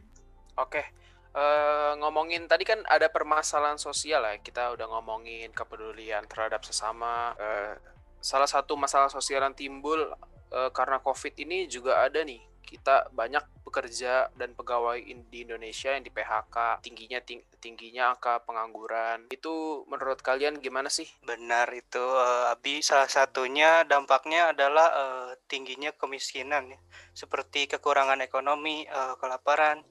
Oke, 0.53 0.85
eh, 1.33 1.91
ngomongin 1.97 2.45
tadi 2.45 2.61
kan 2.61 2.77
ada 2.85 3.09
permasalahan 3.09 3.81
sosial 3.81 4.21
ya. 4.21 4.37
Kita 4.37 4.69
udah 4.77 4.85
ngomongin 4.85 5.49
kepedulian 5.49 6.29
terhadap 6.29 6.61
sesama. 6.61 7.33
Eh, 7.41 7.73
salah 8.21 8.45
satu 8.45 8.77
masalah 8.77 9.09
sosial 9.09 9.41
yang 9.41 9.57
timbul 9.57 10.13
eh, 10.53 10.69
karena 10.77 11.01
COVID 11.01 11.33
ini 11.41 11.65
juga 11.65 12.05
ada 12.05 12.21
nih. 12.21 12.37
Kita 12.61 13.09
banyak 13.09 13.65
pekerja 13.65 14.29
dan 14.37 14.53
pegawai 14.53 15.01
in- 15.01 15.25
di 15.33 15.41
Indonesia 15.41 15.89
yang 15.89 16.05
di 16.05 16.13
PHK, 16.13 16.85
tingginya 16.85 17.17
ting- 17.25 17.45
tingginya 17.57 18.13
angka 18.13 18.45
pengangguran. 18.45 19.33
Itu 19.33 19.81
menurut 19.89 20.21
kalian 20.21 20.61
gimana 20.61 20.93
sih? 20.93 21.09
Benar 21.25 21.73
itu 21.73 21.97
eh, 22.01 22.53
Abi 22.53 22.85
salah 22.85 23.09
satunya 23.09 23.81
dampaknya 23.89 24.53
adalah 24.53 24.87
eh, 24.93 25.22
tingginya 25.47 25.93
kemiskinan 25.93 26.73
ya. 26.73 26.79
Seperti 27.13 27.67
kekurangan 27.69 28.19
ekonomi, 28.23 28.87
eh, 28.87 29.15
kelaparan 29.21 29.83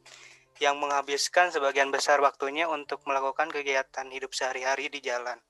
yang 0.60 0.78
menghabiskan 0.78 1.50
sebagian 1.50 1.90
besar 1.90 2.20
waktunya 2.20 2.68
untuk 2.68 3.02
melakukan 3.08 3.48
kegiatan 3.48 4.06
hidup 4.12 4.30
sehari-hari 4.36 4.92
di 4.92 5.00
jalan. 5.00 5.40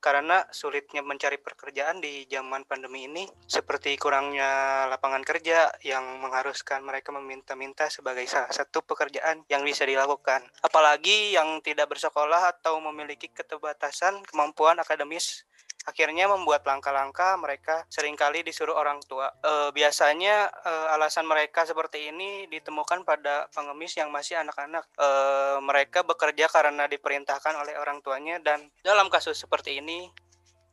Karena 0.00 0.48
sulitnya 0.48 1.04
mencari 1.04 1.36
pekerjaan 1.36 2.00
di 2.00 2.24
zaman 2.24 2.64
pandemi 2.64 3.04
ini 3.04 3.28
seperti 3.44 4.00
kurangnya 4.00 4.88
lapangan 4.88 5.20
kerja 5.20 5.68
yang 5.84 6.24
mengharuskan 6.24 6.80
mereka 6.80 7.12
meminta-minta 7.12 7.92
sebagai 7.92 8.24
salah 8.24 8.48
satu 8.48 8.80
pekerjaan 8.80 9.44
yang 9.52 9.60
bisa 9.60 9.84
dilakukan. 9.84 10.40
Apalagi 10.64 11.36
yang 11.36 11.60
tidak 11.60 11.92
bersekolah 11.92 12.48
atau 12.48 12.80
memiliki 12.80 13.28
keterbatasan 13.28 14.24
kemampuan 14.24 14.80
akademis 14.80 15.44
akhirnya 15.88 16.28
membuat 16.28 16.66
langkah-langkah 16.68 17.40
mereka 17.40 17.84
sering 17.88 18.18
kali 18.18 18.44
disuruh 18.44 18.76
orang 18.76 19.00
tua. 19.08 19.32
Eh, 19.40 19.70
biasanya 19.72 20.50
eh, 20.50 20.94
alasan 20.94 21.24
mereka 21.24 21.64
seperti 21.64 22.12
ini 22.12 22.48
ditemukan 22.52 23.04
pada 23.04 23.48
pengemis 23.54 23.96
yang 23.96 24.12
masih 24.12 24.40
anak-anak. 24.40 24.84
Eh, 24.98 25.58
mereka 25.64 26.04
bekerja 26.04 26.50
karena 26.52 26.84
diperintahkan 26.90 27.54
oleh 27.56 27.74
orang 27.80 28.04
tuanya 28.04 28.36
dan 28.42 28.68
dalam 28.84 29.08
kasus 29.08 29.40
seperti 29.40 29.80
ini 29.80 30.10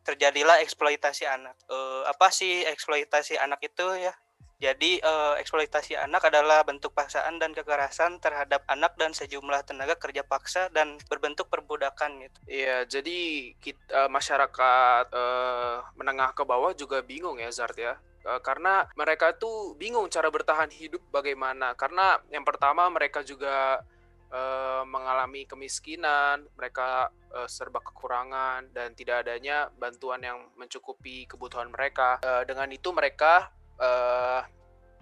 terjadilah 0.08 0.64
eksploitasi 0.64 1.28
anak. 1.28 1.56
Eh, 1.68 2.04
apa 2.08 2.32
sih 2.32 2.64
eksploitasi 2.64 3.36
anak 3.36 3.60
itu 3.64 3.84
ya? 4.00 4.16
Jadi 4.58 4.98
eh, 4.98 5.34
eksploitasi 5.38 5.94
anak 5.94 6.34
adalah 6.34 6.66
bentuk 6.66 6.90
paksaan 6.98 7.38
dan 7.38 7.54
kekerasan 7.54 8.18
terhadap 8.18 8.66
anak 8.66 8.98
dan 8.98 9.14
sejumlah 9.14 9.62
tenaga 9.70 9.94
kerja 10.02 10.26
paksa 10.26 10.74
dan 10.74 10.98
berbentuk 11.06 11.46
perbudakan 11.46 12.26
gitu. 12.26 12.38
Iya, 12.50 12.90
jadi 12.90 13.54
kita 13.62 14.10
masyarakat 14.10 15.06
eh, 15.14 15.78
menengah 15.94 16.34
ke 16.34 16.42
bawah 16.42 16.74
juga 16.74 17.06
bingung 17.06 17.38
ya 17.38 17.54
Zart 17.54 17.78
ya. 17.78 18.02
Eh, 18.28 18.42
karena 18.44 18.84
mereka 19.00 19.32
tuh 19.38 19.78
bingung 19.80 20.10
cara 20.10 20.28
bertahan 20.28 20.74
hidup 20.74 21.00
bagaimana. 21.14 21.78
Karena 21.80 22.20
yang 22.34 22.44
pertama 22.44 22.90
mereka 22.90 23.22
juga 23.22 23.86
eh, 24.34 24.84
mengalami 24.84 25.48
kemiskinan, 25.48 26.50
mereka 26.60 27.14
eh, 27.32 27.48
serba 27.48 27.80
kekurangan 27.80 28.74
dan 28.76 28.92
tidak 28.98 29.22
adanya 29.22 29.72
bantuan 29.80 30.20
yang 30.26 30.50
mencukupi 30.60 31.24
kebutuhan 31.30 31.72
mereka. 31.72 32.20
Eh, 32.20 32.44
dengan 32.50 32.68
itu 32.74 32.92
mereka 32.92 33.54
eh, 33.80 34.42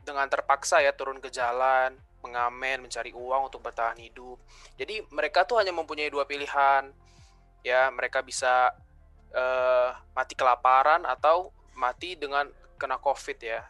dengan 0.06 0.30
terpaksa 0.30 0.80
ya 0.86 0.94
turun 0.94 1.18
ke 1.18 1.34
jalan, 1.34 1.98
mengamen, 2.22 2.86
mencari 2.86 3.14
uang 3.14 3.54
untuk 3.54 3.62
bertahan 3.62 3.98
hidup. 4.02 4.38
Jadi 4.78 5.06
mereka 5.14 5.46
tuh 5.46 5.62
hanya 5.62 5.74
mempunyai 5.74 6.10
dua 6.10 6.26
pilihan 6.26 6.90
ya. 7.62 7.90
Mereka 7.94 8.22
bisa 8.22 8.74
eh, 9.34 9.90
mati 10.14 10.34
kelaparan 10.34 11.06
atau 11.06 11.54
mati 11.78 12.18
dengan 12.18 12.50
kena 12.82 12.98
covid 12.98 13.38
ya. 13.42 13.62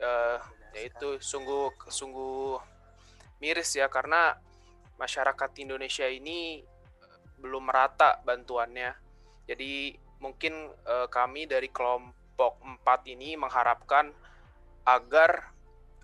Eh, 0.00 0.38
ya 0.72 0.80
itu 0.88 1.20
sungguh 1.20 1.88
sungguh 1.92 2.56
miris 3.44 3.76
ya 3.76 3.92
karena 3.92 4.40
masyarakat 4.96 5.50
Indonesia 5.60 6.08
ini 6.08 6.64
belum 7.42 7.68
merata 7.68 8.22
bantuannya. 8.22 8.94
Jadi 9.50 9.98
mungkin 10.22 10.70
eh, 10.70 11.08
kami 11.10 11.50
dari 11.50 11.68
kelompok 11.68 12.62
4 12.62 13.12
ini 13.12 13.34
mengharapkan 13.34 14.14
agar 14.86 15.52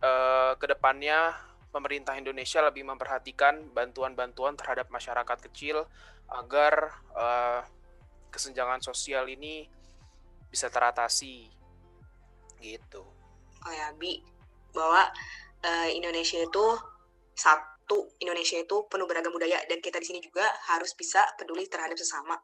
eh, 0.02 0.52
ke 0.58 0.66
depannya 0.70 1.34
pemerintah 1.68 2.16
Indonesia 2.16 2.64
lebih 2.64 2.86
memperhatikan 2.86 3.70
bantuan-bantuan 3.74 4.56
terhadap 4.56 4.88
masyarakat 4.88 5.38
kecil 5.50 5.84
agar 6.28 6.94
eh, 7.16 7.60
kesenjangan 8.32 8.80
sosial 8.84 9.28
ini 9.28 9.66
bisa 10.48 10.72
teratasi 10.72 11.48
gitu. 12.58 13.04
Oh 13.66 13.72
ya, 13.74 13.92
Bi, 13.94 14.22
bahwa 14.72 15.10
eh, 15.62 15.90
Indonesia 15.94 16.40
itu 16.40 16.66
satu, 17.38 18.10
Indonesia 18.18 18.58
itu 18.58 18.86
penuh 18.90 19.06
beragam 19.06 19.30
budaya 19.30 19.62
dan 19.70 19.78
kita 19.78 20.02
di 20.02 20.06
sini 20.08 20.20
juga 20.22 20.44
harus 20.72 20.94
bisa 20.98 21.22
peduli 21.38 21.66
terhadap 21.70 21.94
sesama. 21.94 22.34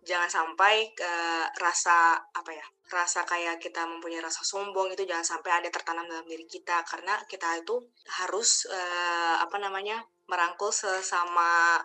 Jangan 0.00 0.30
sampai 0.32 0.96
ke 0.96 1.12
rasa 1.60 2.16
apa 2.16 2.50
ya, 2.50 2.64
rasa 2.88 3.22
kayak 3.28 3.60
kita 3.60 3.84
mempunyai 3.84 4.24
rasa 4.24 4.40
sombong 4.40 4.88
itu 4.96 5.04
jangan 5.04 5.36
sampai 5.36 5.60
ada 5.60 5.68
tertanam 5.68 6.08
dalam 6.08 6.24
diri 6.24 6.48
kita. 6.48 6.80
Karena 6.88 7.20
kita 7.28 7.60
itu 7.60 7.76
harus 8.20 8.64
eh, 8.70 9.36
apa 9.38 9.60
namanya 9.60 10.00
merangkul 10.24 10.72
sesama 10.72 11.76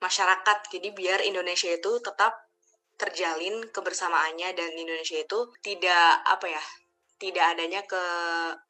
masyarakat. 0.00 0.58
Jadi 0.72 0.88
biar 0.96 1.20
Indonesia 1.26 1.68
itu 1.68 2.00
tetap 2.00 2.34
terjalin 2.98 3.62
kebersamaannya 3.70 4.58
dan 4.58 4.70
Indonesia 4.74 5.22
itu 5.22 5.54
tidak 5.62 6.24
apa 6.26 6.50
ya 6.50 6.64
tidak 7.18 7.54
adanya 7.54 7.82
ke 7.86 8.02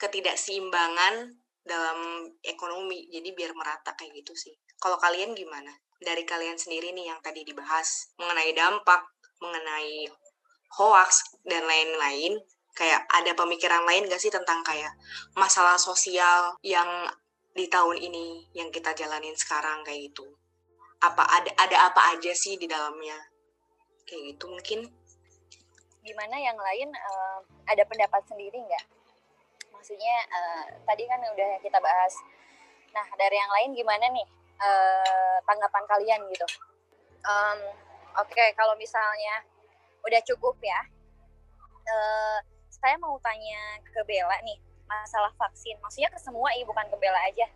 ketidakseimbangan 0.00 1.32
dalam 1.64 2.28
ekonomi. 2.42 3.08
Jadi 3.12 3.32
biar 3.36 3.52
merata 3.52 3.92
kayak 3.94 4.24
gitu 4.24 4.32
sih. 4.34 4.52
Kalau 4.80 4.96
kalian 4.96 5.36
gimana 5.36 5.70
dari 5.98 6.22
kalian 6.22 6.54
sendiri 6.54 6.94
nih 6.94 7.10
yang 7.10 7.20
tadi 7.22 7.42
dibahas 7.42 8.14
mengenai 8.18 8.54
dampak 8.54 9.02
mengenai 9.42 10.06
hoax 10.78 11.38
dan 11.46 11.66
lain-lain. 11.66 12.38
Kayak 12.78 13.10
ada 13.10 13.34
pemikiran 13.34 13.82
lain 13.82 14.06
gak 14.06 14.22
sih 14.22 14.30
tentang 14.30 14.62
kayak 14.62 14.94
masalah 15.34 15.74
sosial 15.74 16.54
yang 16.62 17.10
di 17.50 17.66
tahun 17.66 17.98
ini 17.98 18.46
yang 18.54 18.70
kita 18.70 18.94
jalanin 18.94 19.34
sekarang 19.34 19.82
kayak 19.82 20.10
gitu? 20.10 20.22
Apa 21.02 21.26
ada 21.26 21.50
ada 21.58 21.90
apa 21.90 22.14
aja 22.14 22.30
sih 22.30 22.54
di 22.54 22.70
dalamnya? 22.70 23.18
Kayak 24.06 24.22
gitu 24.34 24.46
mungkin. 24.46 24.80
Gimana 26.06 26.38
yang 26.38 26.54
lain 26.54 26.94
eh, 26.94 27.38
ada 27.66 27.82
pendapat 27.82 28.22
sendiri 28.30 28.62
nggak? 28.62 28.84
Maksudnya 29.74 30.14
eh, 30.30 30.64
tadi 30.86 31.02
kan 31.10 31.18
udah 31.18 31.50
kita 31.58 31.82
bahas. 31.82 32.14
Nah 32.94 33.06
dari 33.18 33.42
yang 33.42 33.50
lain 33.50 33.70
gimana 33.74 34.06
nih 34.14 34.37
eh, 34.58 35.36
tanggapan 35.46 35.84
kalian 35.86 36.20
gitu? 36.30 36.46
Em, 37.24 37.58
Oke 38.18 38.44
kalau 38.58 38.74
misalnya 38.74 39.46
udah 40.02 40.18
cukup 40.26 40.58
ya, 40.58 40.80
eh, 41.86 42.38
saya 42.66 42.98
mau 42.98 43.14
tanya 43.22 43.78
ke 43.86 44.02
Bella 44.02 44.34
nih 44.42 44.58
masalah 44.90 45.30
vaksin. 45.38 45.78
Maksudnya 45.78 46.10
ke 46.10 46.18
semua 46.18 46.50
ya 46.56 46.66
bukan 46.66 46.86
ke 46.90 46.96
Bella 46.98 47.20
aja. 47.30 47.46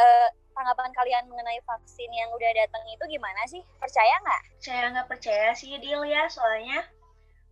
Eh, 0.00 0.28
tanggapan 0.56 0.88
kalian 0.96 1.24
mengenai 1.28 1.60
vaksin 1.68 2.08
yang 2.12 2.32
udah 2.32 2.50
datang 2.56 2.80
itu 2.88 3.04
gimana 3.12 3.44
sih? 3.44 3.60
Percaya 3.76 4.16
nggak? 4.24 4.42
saya 4.60 4.92
nggak 4.92 5.08
percaya 5.08 5.52
sih 5.56 5.76
Dil 5.80 6.04
ya 6.04 6.28
soalnya 6.28 6.84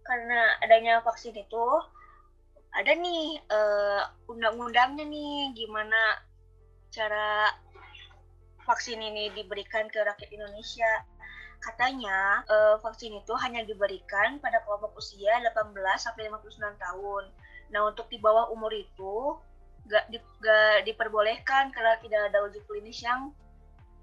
karena 0.04 0.56
adanya 0.64 1.00
vaksin 1.04 1.36
itu 1.36 1.66
ada 2.72 2.92
nih 2.96 3.40
eh, 3.44 4.02
undang-undangnya 4.28 5.04
nih 5.08 5.52
gimana 5.56 6.20
cara 6.92 7.52
vaksin 8.68 9.00
ini 9.00 9.32
diberikan 9.32 9.88
ke 9.88 10.04
rakyat 10.04 10.28
Indonesia. 10.28 11.08
Katanya 11.58 12.44
eh, 12.44 12.76
vaksin 12.84 13.16
itu 13.16 13.32
hanya 13.40 13.64
diberikan 13.64 14.36
pada 14.44 14.60
kelompok 14.68 15.00
usia 15.00 15.40
18 15.40 15.72
sampai 15.96 16.28
59 16.28 16.76
tahun. 16.76 17.24
Nah 17.72 17.80
untuk 17.88 18.12
di 18.12 18.20
bawah 18.20 18.52
umur 18.52 18.70
itu 18.76 19.40
gak, 19.88 20.04
di, 20.12 20.20
gak 20.44 20.84
diperbolehkan 20.84 21.72
karena 21.72 21.96
tidak 22.04 22.28
ada 22.28 22.44
uji 22.44 22.60
klinis 22.68 23.00
yang 23.00 23.32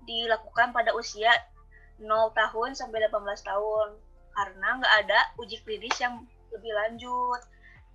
dilakukan 0.09 0.73
pada 0.73 0.91
usia 0.97 1.29
0 2.01 2.09
tahun 2.33 2.73
sampai 2.73 3.05
18 3.05 3.21
tahun. 3.45 4.01
Karena 4.35 4.67
nggak 4.81 4.95
ada 5.07 5.19
uji 5.39 5.63
klinis 5.63 5.95
yang 6.01 6.27
lebih 6.51 6.75
lanjut. 6.75 7.39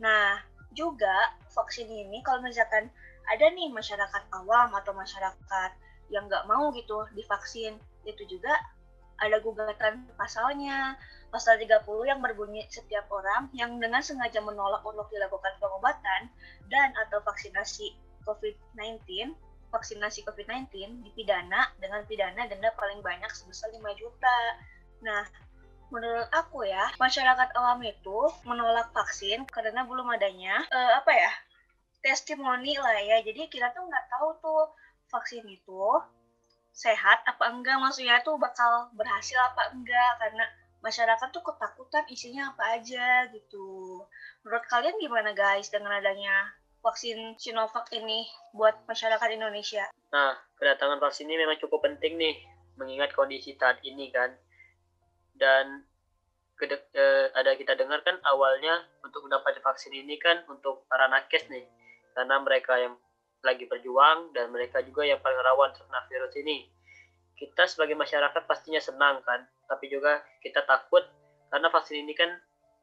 Nah, 0.01 0.41
juga 0.73 1.37
vaksin 1.53 1.85
ini 1.85 2.25
kalau 2.25 2.41
misalkan 2.41 2.89
ada 3.29 3.45
nih 3.53 3.69
masyarakat 3.69 4.23
awam 4.33 4.73
atau 4.73 4.97
masyarakat 4.97 5.71
yang 6.11 6.27
nggak 6.27 6.47
mau 6.51 6.75
gitu 6.75 7.07
divaksin, 7.15 7.79
itu 8.07 8.23
juga 8.27 8.53
ada 9.21 9.37
gugatan 9.41 10.09
pasalnya 10.17 10.97
pasal 11.31 11.61
30 11.61 11.87
yang 12.09 12.19
berbunyi 12.19 12.67
setiap 12.73 13.07
orang 13.13 13.47
yang 13.55 13.79
dengan 13.79 14.03
sengaja 14.03 14.43
menolak 14.43 14.83
untuk 14.83 15.07
dilakukan 15.13 15.55
pengobatan 15.63 16.27
dan 16.73 16.91
atau 17.07 17.23
vaksinasi 17.23 17.95
COVID-19 18.27 19.31
vaksinasi 19.71 20.27
COVID-19 20.27 21.07
dipidana 21.07 21.71
dengan 21.79 22.03
pidana 22.05 22.43
denda 22.51 22.75
paling 22.75 23.01
banyak 23.01 23.31
sebesar 23.31 23.71
5 23.71 23.79
juta. 23.95 24.39
Nah, 25.07 25.23
menurut 25.95 26.27
aku 26.35 26.67
ya, 26.67 26.91
masyarakat 26.99 27.55
awam 27.55 27.81
itu 27.87 28.19
menolak 28.43 28.91
vaksin 28.91 29.47
karena 29.47 29.87
belum 29.87 30.11
adanya 30.11 30.67
uh, 30.75 30.99
apa 31.01 31.15
ya? 31.15 31.33
testimoni 32.01 32.81
lah 32.81 32.97
ya. 32.97 33.21
Jadi 33.21 33.47
kita 33.53 33.71
tuh 33.77 33.85
nggak 33.85 34.07
tahu 34.09 34.29
tuh 34.41 34.65
vaksin 35.11 35.45
itu 35.51 35.83
sehat 36.71 37.27
apa 37.27 37.51
enggak 37.51 37.77
maksudnya 37.83 38.23
tuh 38.23 38.39
bakal 38.39 38.89
berhasil 38.95 39.37
apa 39.37 39.75
enggak 39.75 40.11
karena 40.23 40.47
masyarakat 40.81 41.29
tuh 41.29 41.45
ketakutan 41.45 42.05
isinya 42.09 42.55
apa 42.55 42.81
aja 42.81 43.29
gitu. 43.35 44.01
Menurut 44.43 44.65
kalian 44.71 44.97
gimana 44.97 45.37
guys 45.37 45.69
dengan 45.69 45.93
adanya 46.01 46.57
vaksin 46.81 47.37
Sinovac 47.37 47.93
ini 47.93 48.25
buat 48.57 48.73
masyarakat 48.89 49.29
Indonesia? 49.37 49.85
Nah, 50.11 50.33
kedatangan 50.57 50.99
vaksin 50.99 51.29
ini 51.29 51.45
memang 51.45 51.61
cukup 51.61 51.85
penting 51.85 52.17
nih, 52.17 52.41
mengingat 52.81 53.13
kondisi 53.13 53.53
saat 53.55 53.79
ini 53.85 54.09
kan. 54.09 54.33
Dan 55.37 55.85
eh, 56.61 57.27
ada 57.37 57.57
kita 57.57 57.77
dengar 57.77 58.01
kan 58.05 58.17
awalnya 58.25 58.85
untuk 59.05 59.25
mendapat 59.29 59.61
vaksin 59.61 59.93
ini 59.93 60.17
kan 60.17 60.45
untuk 60.49 60.89
para 60.89 61.09
nakes 61.09 61.49
nih, 61.53 61.69
karena 62.17 62.41
mereka 62.41 62.81
yang 62.81 62.97
lagi 63.41 63.65
berjuang 63.65 64.33
dan 64.37 64.53
mereka 64.53 64.85
juga 64.85 65.05
yang 65.05 65.21
paling 65.21 65.41
rawan 65.41 65.73
terkena 65.73 66.01
virus 66.09 66.35
ini. 66.37 66.69
Kita 67.37 67.65
sebagai 67.65 67.97
masyarakat 67.97 68.43
pastinya 68.45 68.81
senang 68.81 69.25
kan, 69.25 69.49
tapi 69.65 69.89
juga 69.89 70.21
kita 70.45 70.61
takut 70.69 71.01
karena 71.49 71.73
vaksin 71.73 72.05
ini 72.05 72.13
kan 72.13 72.29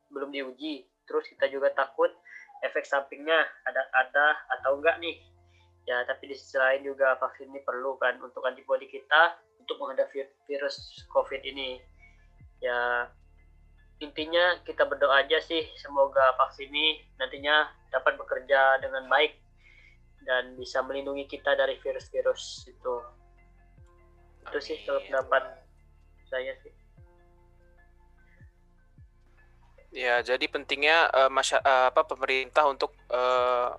belum 0.10 0.34
diuji. 0.34 0.90
Terus 1.06 1.30
kita 1.30 1.48
juga 1.48 1.72
takut 1.78 2.10
efek 2.66 2.84
sampingnya 2.90 3.38
ada 3.70 3.82
ada 3.94 4.28
atau 4.60 4.82
enggak 4.82 4.98
nih. 4.98 5.22
Ya, 5.88 6.04
tapi 6.04 6.28
di 6.28 6.36
sisi 6.36 6.60
lain 6.60 6.84
juga 6.84 7.16
vaksin 7.16 7.48
ini 7.48 7.64
perlu 7.64 7.96
kan 7.96 8.20
untuk 8.20 8.44
antibodi 8.44 8.92
kita 8.92 9.40
untuk 9.62 9.80
menghadapi 9.80 10.26
virus 10.50 11.06
COVID 11.14 11.48
ini. 11.48 11.80
Ya, 12.60 13.08
intinya 14.04 14.60
kita 14.68 14.84
berdoa 14.84 15.24
aja 15.24 15.42
sih 15.42 15.64
semoga 15.80 16.34
vaksin 16.38 16.70
ini 16.70 17.02
nantinya 17.18 17.72
dapat 17.90 18.20
bekerja 18.20 18.84
dengan 18.84 19.08
baik 19.08 19.47
dan 20.24 20.58
bisa 20.60 20.84
melindungi 20.84 21.28
kita 21.30 21.56
dari 21.56 21.80
virus-virus 21.80 22.68
itu. 22.68 22.96
Itu 24.48 24.58
sih 24.64 24.80
kalau 24.84 25.00
pendapat 25.04 25.44
saya 26.28 26.54
sih. 26.64 26.74
Ya 29.96 30.20
jadi 30.20 30.46
pentingnya 30.52 31.10
uh, 31.16 31.32
masya 31.32 31.64
uh, 31.64 31.90
apa 31.90 32.04
pemerintah 32.04 32.68
untuk 32.68 32.92
uh, 33.08 33.76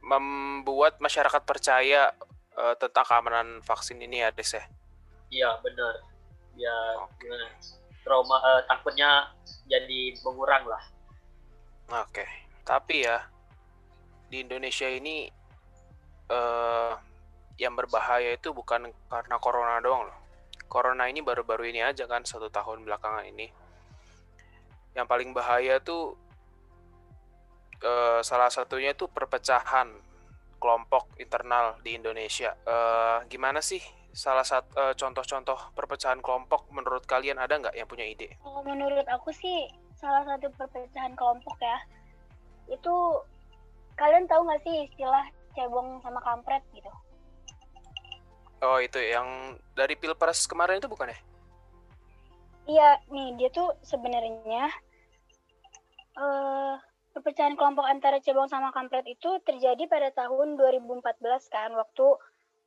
membuat 0.00 0.96
masyarakat 0.98 1.44
percaya 1.44 2.16
uh, 2.56 2.74
tentang 2.80 3.04
keamanan 3.04 3.60
vaksin 3.60 4.00
ini 4.00 4.24
ya 4.24 4.32
Des 4.32 4.50
ya? 4.56 4.64
Iya 5.30 5.50
benar. 5.60 5.94
Ya 6.56 6.76
okay. 7.04 7.28
trauma 8.02 8.40
uh, 8.40 8.64
takutnya 8.66 9.30
jadi 9.68 10.16
mengurang 10.24 10.64
lah. 10.64 10.82
Oke. 11.90 12.24
Okay. 12.24 12.30
tapi 12.60 13.02
ya 13.02 13.26
di 14.30 14.46
Indonesia 14.46 14.86
ini 14.86 15.26
uh, 16.30 16.94
yang 17.60 17.76
berbahaya 17.76 18.32
itu 18.38 18.54
bukan 18.56 18.88
karena 19.10 19.36
corona 19.36 19.82
doang 19.84 20.08
loh. 20.08 20.18
Corona 20.70 21.10
ini 21.10 21.20
baru-baru 21.20 21.68
ini 21.68 21.82
aja 21.82 22.06
kan 22.06 22.22
satu 22.22 22.48
tahun 22.48 22.86
belakangan 22.86 23.26
ini. 23.26 23.50
Yang 24.94 25.06
paling 25.10 25.30
bahaya 25.34 25.82
tuh 25.82 26.14
uh, 27.82 28.22
salah 28.22 28.48
satunya 28.48 28.94
itu 28.94 29.10
perpecahan 29.10 29.90
kelompok 30.62 31.10
internal 31.18 31.76
di 31.82 31.98
Indonesia. 31.98 32.54
Uh, 32.64 33.26
gimana 33.26 33.60
sih 33.60 33.82
salah 34.10 34.42
satu 34.42 34.74
uh, 34.74 34.94
contoh-contoh 34.94 35.74
perpecahan 35.74 36.18
kelompok 36.18 36.66
menurut 36.74 37.06
kalian 37.06 37.38
ada 37.38 37.58
nggak 37.58 37.74
yang 37.74 37.88
punya 37.90 38.06
ide? 38.06 38.38
Menurut 38.64 39.06
aku 39.10 39.34
sih 39.34 39.68
salah 40.00 40.24
satu 40.24 40.48
perpecahan 40.56 41.12
kelompok 41.12 41.60
ya 41.60 41.78
itu 42.70 42.94
kalian 43.98 44.24
tahu 44.30 44.46
nggak 44.46 44.62
sih 44.64 44.76
istilah 44.88 45.26
cebong 45.54 46.02
sama 46.02 46.20
kampret 46.22 46.62
gitu. 46.74 46.90
Oh 48.60 48.76
itu 48.76 49.00
yang 49.00 49.56
dari 49.72 49.96
pilpres 49.96 50.44
kemarin 50.44 50.78
itu 50.78 50.90
bukan 50.90 51.08
ya? 51.08 51.18
Iya 52.68 52.88
nih 53.08 53.28
dia 53.40 53.48
tuh 53.50 53.72
sebenarnya 53.80 54.68
uh, 56.20 56.76
perpecahan 57.16 57.56
kelompok 57.56 57.88
antara 57.88 58.20
cebong 58.20 58.46
sama 58.46 58.70
kampret 58.70 59.08
itu 59.08 59.40
terjadi 59.42 59.88
pada 59.90 60.14
tahun 60.14 60.60
2014 60.60 61.02
kan 61.50 61.74
waktu 61.74 62.06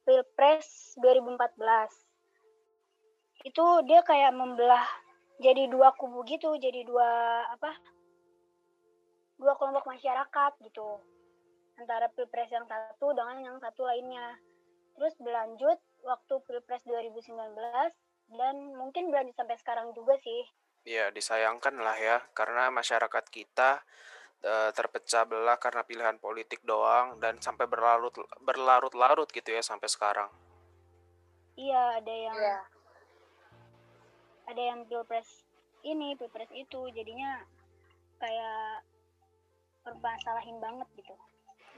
pilpres 0.03 0.99
2014 0.99 3.47
itu 3.47 3.65
dia 3.87 4.03
kayak 4.03 4.35
membelah 4.35 4.83
jadi 5.39 5.67
dua 5.67 5.91
kubu 5.95 6.23
gitu 6.27 6.55
jadi 6.59 6.83
dua 6.87 7.43
apa 7.51 7.75
dua 9.39 9.55
kelompok 9.59 9.91
masyarakat 9.91 10.51
gitu 10.63 10.99
antara 11.77 12.09
pilpres 12.13 12.49
yang 12.53 12.65
satu 12.69 13.13
dengan 13.13 13.37
yang 13.41 13.57
satu 13.57 13.85
lainnya. 13.87 14.37
Terus 14.93 15.13
berlanjut 15.17 15.79
waktu 16.05 16.33
pilpres 16.45 16.83
2019 16.85 17.33
dan 18.37 18.55
mungkin 18.77 19.09
berlanjut 19.09 19.35
sampai 19.37 19.57
sekarang 19.57 19.89
juga 19.97 20.17
sih. 20.21 20.45
Ya 20.83 21.09
disayangkan 21.09 21.79
lah 21.79 21.97
ya 21.97 22.17
karena 22.35 22.69
masyarakat 22.69 23.25
kita 23.31 23.81
e, 24.43 24.53
terpecah 24.75 25.23
belah 25.25 25.57
karena 25.57 25.81
pilihan 25.87 26.17
politik 26.19 26.61
doang 26.67 27.17
dan 27.23 27.39
sampai 27.39 27.65
berlarut 27.65 28.13
berlarut-larut 28.43 29.29
gitu 29.31 29.49
ya 29.55 29.63
sampai 29.63 29.89
sekarang. 29.89 30.29
Iya 31.57 32.01
ada 32.01 32.13
yang 32.13 32.37
ya. 32.37 32.59
ada 34.43 34.59
yang 34.59 34.83
pilpres 34.91 35.47
ini 35.87 36.19
pilpres 36.19 36.51
itu 36.51 36.91
jadinya 36.91 37.39
kayak 38.19 38.83
permasalahin 39.87 40.59
banget 40.59 40.87
gitu 40.99 41.15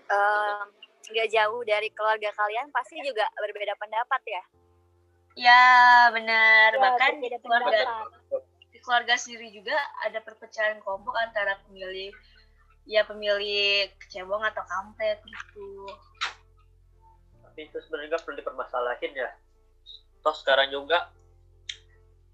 nggak 0.06 1.28
um, 1.30 1.34
jauh 1.34 1.62
dari 1.65 1.89
keluarga 1.94 2.30
kalian 2.34 2.70
pasti 2.70 3.02
juga 3.02 3.26
berbeda 3.38 3.74
pendapat 3.78 4.22
ya? 4.26 4.44
Ya 5.36 5.65
benar. 6.15 6.70
Ya, 6.76 6.80
bahkan 6.80 7.20
di 7.20 7.28
keluarga 7.44 7.80
di 8.72 8.80
keluarga 8.80 9.13
sendiri 9.20 9.52
juga 9.52 9.76
ada 10.08 10.24
perpecahan 10.24 10.80
kelompok 10.80 11.15
antara 11.20 11.60
pemilih 11.68 12.15
ya 12.86 13.02
pemilih 13.04 13.91
kecebong 14.00 14.46
atau 14.46 14.63
kampret 14.63 15.20
gitu. 15.26 15.89
Tapi 17.44 17.68
itu 17.68 17.78
sebenarnya 17.84 18.22
perlu 18.22 18.39
dipermasalahin 18.39 19.12
ya. 19.12 19.30
Toh 20.24 20.36
sekarang 20.38 20.72
juga 20.72 21.12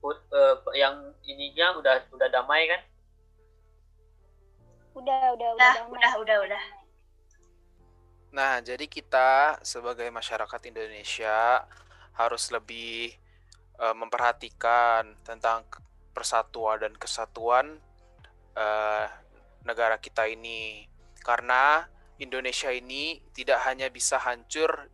uh, 0.05 0.55
yang 0.77 1.13
ininya 1.25 1.77
udah 1.79 2.05
udah 2.13 2.27
damai 2.29 2.69
kan? 2.69 2.81
Udah 4.91 5.33
udah 5.33 5.49
udah 5.55 5.73
udah 5.87 5.87
udah 5.87 6.11
udah, 6.21 6.37
udah. 6.51 6.63
Nah, 8.31 8.63
jadi 8.63 8.87
kita 8.87 9.59
sebagai 9.59 10.07
masyarakat 10.07 10.61
Indonesia 10.71 11.67
harus 12.15 12.47
lebih 12.47 13.11
uh, 13.75 13.91
memperhatikan 13.91 15.19
tentang 15.27 15.67
persatuan 16.15 16.79
dan 16.79 16.93
kesatuan 16.95 17.83
uh, 18.55 19.05
negara 19.67 19.99
kita 19.99 20.31
ini. 20.31 20.87
Karena 21.19 21.83
Indonesia 22.23 22.71
ini 22.71 23.19
tidak 23.35 23.67
hanya 23.67 23.91
bisa 23.91 24.15
hancur 24.15 24.87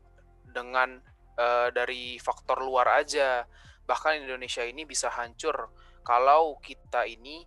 dengan 0.49 0.97
uh, 1.37 1.69
dari 1.69 2.17
faktor 2.17 2.65
luar 2.65 3.05
aja. 3.05 3.45
Bahkan 3.85 4.25
Indonesia 4.25 4.65
ini 4.65 4.81
bisa 4.89 5.13
hancur 5.13 5.69
kalau 6.01 6.57
kita 6.57 7.05
ini 7.05 7.45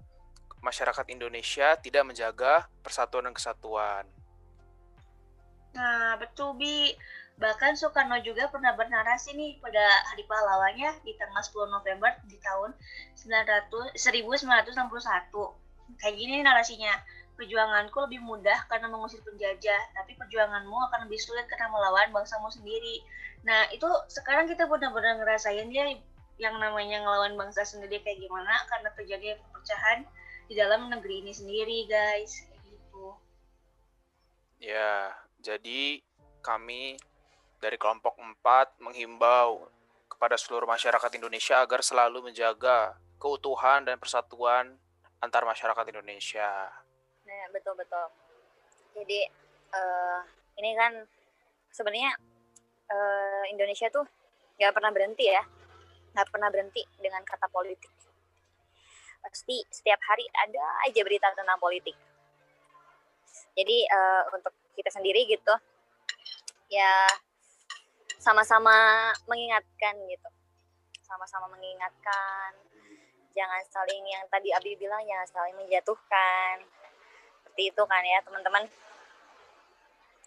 masyarakat 0.63 1.09
Indonesia 1.11 1.75
tidak 1.83 2.05
menjaga 2.07 2.71
persatuan 2.79 3.27
dan 3.27 3.35
kesatuan. 3.35 4.20
Nah, 5.75 6.19
betul 6.19 6.59
Bi. 6.59 6.95
Bahkan 7.41 7.73
Soekarno 7.73 8.21
juga 8.21 8.53
pernah 8.53 8.77
bernarasi 8.77 9.33
nih 9.33 9.57
pada 9.65 9.81
hari 10.13 10.29
pahlawannya 10.29 10.93
di 11.01 11.17
tanggal 11.17 11.41
10 11.41 11.73
November 11.73 12.13
di 12.29 12.37
tahun 12.37 12.77
900, 13.17 13.97
1961. 13.97 15.57
Kayak 15.99 16.15
gini 16.21 16.45
narasinya. 16.45 16.95
perjuanganku 17.41 17.97
lebih 18.05 18.21
mudah 18.21 18.69
karena 18.69 18.93
mengusir 18.93 19.25
penjajah, 19.25 19.81
tapi 19.97 20.13
perjuanganmu 20.13 20.77
akan 20.77 21.09
lebih 21.09 21.17
sulit 21.17 21.49
karena 21.49 21.73
melawan 21.73 22.13
bangsamu 22.13 22.53
sendiri. 22.53 23.01
Nah, 23.49 23.65
itu 23.73 23.89
sekarang 24.13 24.45
kita 24.45 24.69
benar-benar 24.69 25.17
ngerasain 25.17 25.73
ya 25.73 25.89
yang 26.37 26.61
namanya 26.61 27.01
ngelawan 27.01 27.41
bangsa 27.41 27.65
sendiri 27.65 28.05
kayak 28.05 28.21
gimana 28.21 28.53
karena 28.69 28.93
terjadi 28.93 29.41
perpecahan 29.41 30.05
di 30.53 30.55
dalam 30.61 30.93
negeri 30.93 31.25
ini 31.25 31.33
sendiri, 31.33 31.89
guys. 31.89 32.45
Gitu. 32.61 33.17
Ya, 34.61 35.17
jadi 35.41 36.01
kami 36.45 36.97
dari 37.61 37.77
kelompok 37.77 38.17
4 38.17 38.81
menghimbau 38.81 39.69
kepada 40.09 40.37
seluruh 40.37 40.69
masyarakat 40.69 41.11
Indonesia 41.17 41.61
agar 41.61 41.81
selalu 41.81 42.29
menjaga 42.29 42.97
keutuhan 43.21 43.85
dan 43.85 44.01
persatuan 44.01 44.77
antar 45.21 45.45
masyarakat 45.45 45.85
Indonesia. 45.93 46.73
Nah, 47.29 47.45
betul 47.53 47.77
betul. 47.77 48.09
Jadi 48.97 49.29
uh, 49.77 50.21
ini 50.61 50.73
kan 50.77 50.93
sebenarnya 51.69 52.17
uh, 52.89 53.45
Indonesia 53.53 53.89
tuh 53.93 54.05
nggak 54.57 54.73
pernah 54.73 54.93
berhenti 54.93 55.29
ya, 55.29 55.45
nggak 56.17 56.29
pernah 56.33 56.49
berhenti 56.49 56.85
dengan 56.97 57.21
kata 57.25 57.49
politik. 57.53 57.93
Pasti 59.21 59.61
setiap 59.69 60.01
hari 60.09 60.25
ada 60.33 60.89
aja 60.89 61.01
berita 61.05 61.29
tentang 61.37 61.61
politik. 61.61 62.10
Jadi 63.55 63.87
uh, 63.91 64.23
untuk 64.35 64.55
kita 64.79 64.91
sendiri 64.93 65.27
gitu, 65.27 65.55
ya 66.71 66.93
sama-sama 68.21 69.11
mengingatkan 69.27 69.95
gitu, 70.07 70.29
sama-sama 71.05 71.51
mengingatkan 71.57 72.71
jangan 73.35 73.63
saling 73.71 74.03
yang 74.07 74.25
tadi 74.29 74.51
Abi 74.51 74.75
bilang 74.75 75.03
jangan 75.07 75.29
saling 75.31 75.55
menjatuhkan 75.57 76.61
seperti 77.41 77.71
itu 77.71 77.83
kan 77.87 78.03
ya 78.03 78.19
teman-teman 78.27 78.63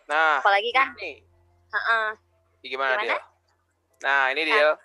nah 0.07 0.39
apalagi 0.43 0.71
kan 0.75 0.91
ini. 0.99 1.23
Uh-uh. 1.71 2.07
gimana, 2.63 2.99
gimana? 2.99 3.03
Dil? 3.03 3.21
nah 4.03 4.23
ini 4.35 4.41
dia 4.47 4.75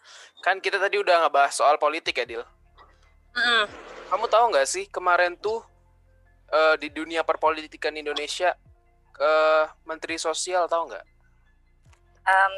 kan 0.43 0.63
kita 0.63 0.79
tadi 0.79 0.99
udah 0.99 1.27
ngebahas 1.27 1.55
soal 1.55 1.75
politik 1.79 2.15
ya 2.15 2.27
Dil 2.27 2.43
uh-uh. 2.43 3.65
kamu 4.15 4.27
tahu 4.31 4.45
nggak 4.55 4.69
sih 4.69 4.85
kemarin 4.91 5.35
tuh 5.39 5.63
uh, 6.53 6.75
di 6.81 6.89
dunia 6.93 7.25
perpolitikan 7.25 7.95
Indonesia 7.97 8.55
ke 9.13 9.25
uh, 9.25 9.65
Menteri 9.89 10.17
Sosial 10.21 10.69
tahu 10.71 10.93
nggak 10.93 11.07
um, 12.29 12.55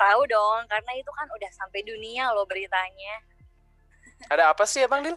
tahu 0.00 0.20
dong 0.26 0.64
karena 0.66 0.92
itu 0.96 1.10
kan 1.12 1.28
udah 1.28 1.50
sampai 1.52 1.84
dunia 1.84 2.32
loh 2.32 2.48
beritanya 2.48 3.20
ada 4.28 4.52
apa 4.52 4.68
sih 4.68 4.84
Bang 4.84 5.06
Dil? 5.06 5.16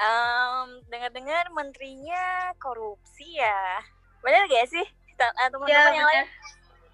Um, 0.00 0.80
dengar-dengar 0.88 1.52
menterinya 1.52 2.54
korupsi 2.56 3.36
ya. 3.36 3.84
Benar 4.24 4.48
gak 4.48 4.66
sih? 4.72 4.86
Teman-teman 5.20 5.68
ya, 5.68 5.92
yang 5.92 6.08
lain? 6.08 6.26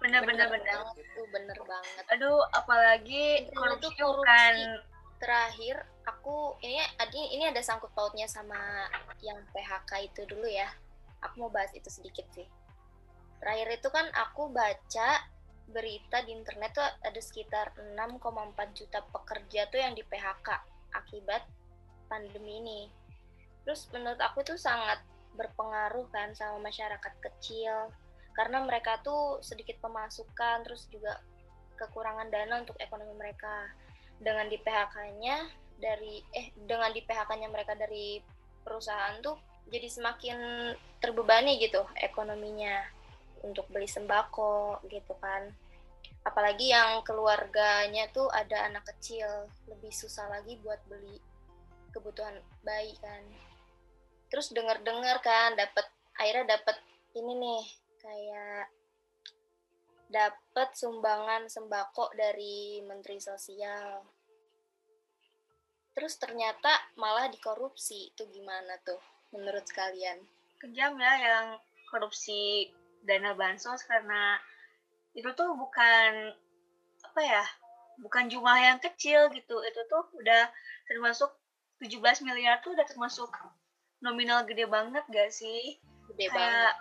Bener-bener 0.01 0.47
bener. 0.51 0.77
Itu 0.99 1.21
bener 1.31 1.57
banget. 1.63 2.03
Aduh, 2.11 2.43
apalagi 2.51 3.47
korupsi, 3.55 3.87
korupsi 3.95 4.03
bukan 4.03 4.53
terakhir 5.21 5.85
aku 6.09 6.57
ini 6.65 6.81
ini 7.37 7.45
ada 7.45 7.61
sangkut 7.61 7.93
pautnya 7.93 8.25
sama 8.25 8.89
yang 9.21 9.37
PHK 9.53 10.09
itu 10.09 10.25
dulu 10.25 10.49
ya. 10.49 10.67
Aku 11.21 11.45
mau 11.45 11.51
bahas 11.53 11.69
itu 11.77 11.87
sedikit 11.93 12.25
sih. 12.33 12.49
Terakhir 13.37 13.77
itu 13.77 13.87
kan 13.93 14.09
aku 14.17 14.49
baca 14.49 15.21
berita 15.69 16.25
di 16.25 16.33
internet 16.35 16.73
tuh 16.75 16.83
ada 16.83 17.21
sekitar 17.21 17.71
6,4 17.77 18.17
juta 18.73 18.99
pekerja 19.13 19.69
tuh 19.69 19.79
yang 19.79 19.93
di 19.93 20.01
PHK 20.01 20.49
akibat 20.97 21.45
pandemi 22.09 22.59
ini. 22.59 22.81
Terus 23.63 23.87
menurut 23.93 24.19
aku 24.19 24.41
tuh 24.41 24.57
sangat 24.57 24.99
berpengaruh 25.37 26.11
kan 26.11 26.35
sama 26.35 26.59
masyarakat 26.67 27.13
kecil 27.23 27.93
karena 28.35 28.63
mereka 28.65 28.99
tuh 29.05 29.39
sedikit 29.39 29.79
pemasukan 29.79 30.65
terus 30.65 30.89
juga 30.91 31.21
kekurangan 31.79 32.27
dana 32.33 32.61
untuk 32.61 32.75
ekonomi 32.81 33.15
mereka. 33.15 33.69
Dengan 34.21 34.45
di 34.45 34.61
PHK-nya 34.61 35.37
dari 35.81 36.21
eh 36.29 36.53
dengan 36.53 36.93
di 36.93 37.01
PHK-nya 37.01 37.49
mereka 37.49 37.73
dari 37.73 38.21
perusahaan 38.61 39.17
tuh 39.25 39.33
jadi 39.73 39.89
semakin 39.89 40.37
terbebani 41.01 41.57
gitu 41.57 41.81
ekonominya 41.97 42.85
untuk 43.41 43.65
beli 43.73 43.89
sembako 43.89 44.85
gitu 44.85 45.17
kan. 45.17 45.49
Apalagi 46.21 46.69
yang 46.69 47.01
keluarganya 47.01 48.05
tuh 48.13 48.29
ada 48.29 48.69
anak 48.69 48.85
kecil 48.93 49.49
lebih 49.65 49.89
susah 49.89 50.29
lagi 50.29 50.61
buat 50.61 50.77
beli 50.85 51.17
kebutuhan 51.89 52.37
bayi 52.61 52.93
kan. 53.01 53.25
Terus 54.29 54.53
dengar-dengar 54.53 55.17
kan 55.25 55.57
dapat 55.57 55.89
akhirnya 56.13 56.61
dapat 56.61 56.77
ini 57.17 57.33
nih 57.41 57.63
kayak 57.99 58.65
dapat 60.11 60.75
sumbangan 60.75 61.47
sembako 61.47 62.11
dari 62.11 62.83
menteri 62.83 63.17
sosial. 63.23 64.03
Terus 65.95 66.19
ternyata 66.19 66.71
malah 66.99 67.31
dikorupsi. 67.31 68.11
Itu 68.11 68.27
gimana 68.27 68.75
tuh 68.83 68.99
menurut 69.31 69.63
kalian? 69.71 70.19
Kejam 70.59 70.99
ya 70.99 71.13
yang 71.15 71.47
korupsi 71.87 72.69
dana 73.07 73.33
bansos 73.33 73.87
karena 73.87 74.37
itu 75.15 75.27
tuh 75.33 75.55
bukan 75.57 76.31
apa 77.01 77.21
ya 77.23 77.43
bukan 78.03 78.27
jumlah 78.27 78.59
yang 78.59 78.79
kecil 78.83 79.31
gitu. 79.31 79.63
Itu 79.63 79.81
tuh 79.87 80.11
udah 80.19 80.51
termasuk 80.91 81.31
17 81.79 82.27
miliar 82.27 82.59
tuh 82.59 82.75
udah 82.75 82.85
termasuk 82.85 83.31
nominal 84.03 84.43
gede 84.43 84.67
banget 84.67 85.07
gak 85.07 85.31
sih? 85.31 85.79
Gede 86.11 86.27
Kayak, 86.27 86.35
banget. 86.35 86.75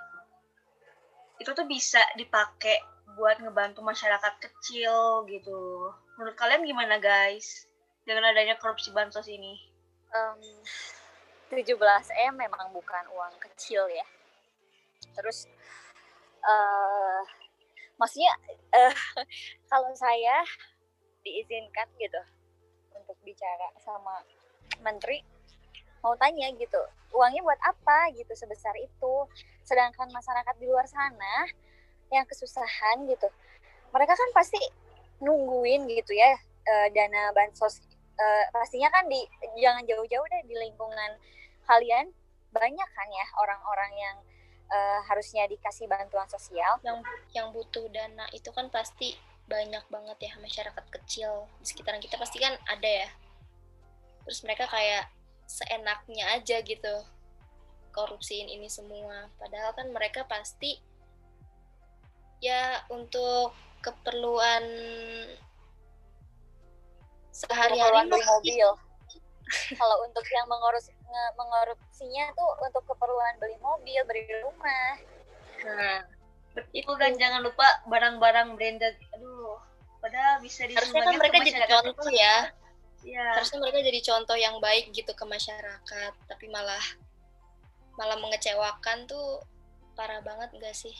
itu 1.41 1.51
tuh 1.57 1.65
bisa 1.65 2.03
dipakai 2.21 2.85
buat 3.17 3.41
ngebantu 3.43 3.81
masyarakat 3.81 4.35
kecil 4.39 5.25
gitu. 5.27 5.91
Menurut 6.19 6.37
kalian 6.37 6.67
gimana 6.67 7.01
guys? 7.01 7.67
Dengan 8.05 8.31
adanya 8.31 8.59
korupsi 8.59 8.91
bansos 8.91 9.27
ini. 9.31 9.57
Um, 10.11 10.41
17 11.51 11.79
m 12.31 12.35
memang 12.39 12.71
bukan 12.71 13.05
uang 13.11 13.35
kecil 13.43 13.87
ya. 13.91 14.07
Terus 15.15 15.51
uh, 16.43 17.23
maksudnya 17.99 18.31
uh, 18.75 18.95
kalau 19.71 19.91
saya 19.95 20.47
diizinkan 21.27 21.91
gitu 21.99 22.23
untuk 22.97 23.19
bicara 23.27 23.69
sama 23.83 24.25
menteri 24.81 25.21
mau 26.01 26.17
tanya 26.17 26.49
gitu 26.57 26.81
uangnya 27.13 27.43
buat 27.43 27.61
apa? 27.67 28.15
gitu 28.15 28.33
sebesar 28.35 28.75
itu. 28.79 29.15
Sedangkan 29.67 30.09
masyarakat 30.11 30.55
di 30.59 30.67
luar 30.67 30.87
sana 30.87 31.47
yang 32.11 32.27
kesusahan 32.27 33.07
gitu. 33.07 33.29
Mereka 33.91 34.15
kan 34.15 34.31
pasti 34.35 34.59
nungguin 35.21 35.87
gitu 35.91 36.17
ya 36.17 36.33
uh, 36.67 36.89
dana 36.95 37.31
bansos 37.37 37.83
uh, 38.17 38.45
pastinya 38.55 38.89
kan 38.89 39.07
di 39.07 39.21
jangan 39.61 39.85
jauh-jauh 39.87 40.27
deh 40.27 40.43
di 40.47 40.55
lingkungan 40.59 41.17
kalian. 41.67 42.11
Banyak 42.51 42.89
kan 42.91 43.09
ya 43.15 43.27
orang-orang 43.39 43.93
yang 43.95 44.17
uh, 44.75 45.01
harusnya 45.07 45.47
dikasih 45.47 45.87
bantuan 45.87 46.27
sosial. 46.27 46.83
Yang 46.83 47.07
yang 47.35 47.55
butuh 47.55 47.87
dana 47.95 48.27
itu 48.35 48.51
kan 48.51 48.67
pasti 48.69 49.15
banyak 49.51 49.83
banget 49.91 50.31
ya 50.31 50.33
masyarakat 50.39 50.87
kecil 50.95 51.51
di 51.59 51.67
sekitaran 51.67 52.03
kita 52.03 52.19
pasti 52.19 52.39
kan 52.43 52.55
ada 52.67 52.91
ya. 53.07 53.09
Terus 54.27 54.43
mereka 54.47 54.67
kayak 54.71 55.11
seenaknya 55.51 56.39
aja 56.39 56.63
gitu 56.63 56.95
korupsiin 57.91 58.47
ini 58.47 58.71
semua. 58.71 59.31
Padahal 59.39 59.75
kan 59.75 59.91
mereka 59.91 60.23
pasti 60.27 60.79
ya 62.41 62.81
untuk 62.89 63.53
keperluan 63.85 64.65
sehari-hari 67.33 68.09
mobil 68.09 68.69
kalau 69.81 69.97
untuk 70.05 70.25
yang 70.31 70.47
mengurus 70.47 70.93
mengorupsinya 71.35 72.31
tuh 72.37 72.51
untuk 72.63 72.85
keperluan 72.87 73.35
beli 73.43 73.59
mobil 73.59 74.01
beli 74.07 74.23
rumah. 74.45 74.95
Nah 75.67 75.99
itu 76.71 76.93
kan 76.95 77.13
jangan 77.19 77.43
lupa 77.43 77.67
barang-barang 77.91 78.55
branded. 78.55 78.95
Aduh 79.19 79.59
padahal 79.99 80.41
bisa 80.41 80.65
harusnya 80.71 81.03
kan 81.03 81.17
mereka 81.19 81.39
jadi 81.43 81.67
contoh 81.67 82.09
ya. 82.15 82.37
Ya 83.03 83.27
harusnya 83.37 83.59
mereka 83.59 83.81
jadi 83.83 84.01
contoh 84.07 84.37
yang 84.39 84.57
baik 84.63 84.93
gitu 84.93 85.11
ke 85.17 85.25
masyarakat 85.25 86.13
tapi 86.29 86.47
malah 86.53 86.85
malah 87.97 88.17
mengecewakan 88.21 89.09
tuh 89.09 89.43
parah 89.97 90.21
banget 90.21 90.53
gak 90.61 90.77
sih 90.77 90.95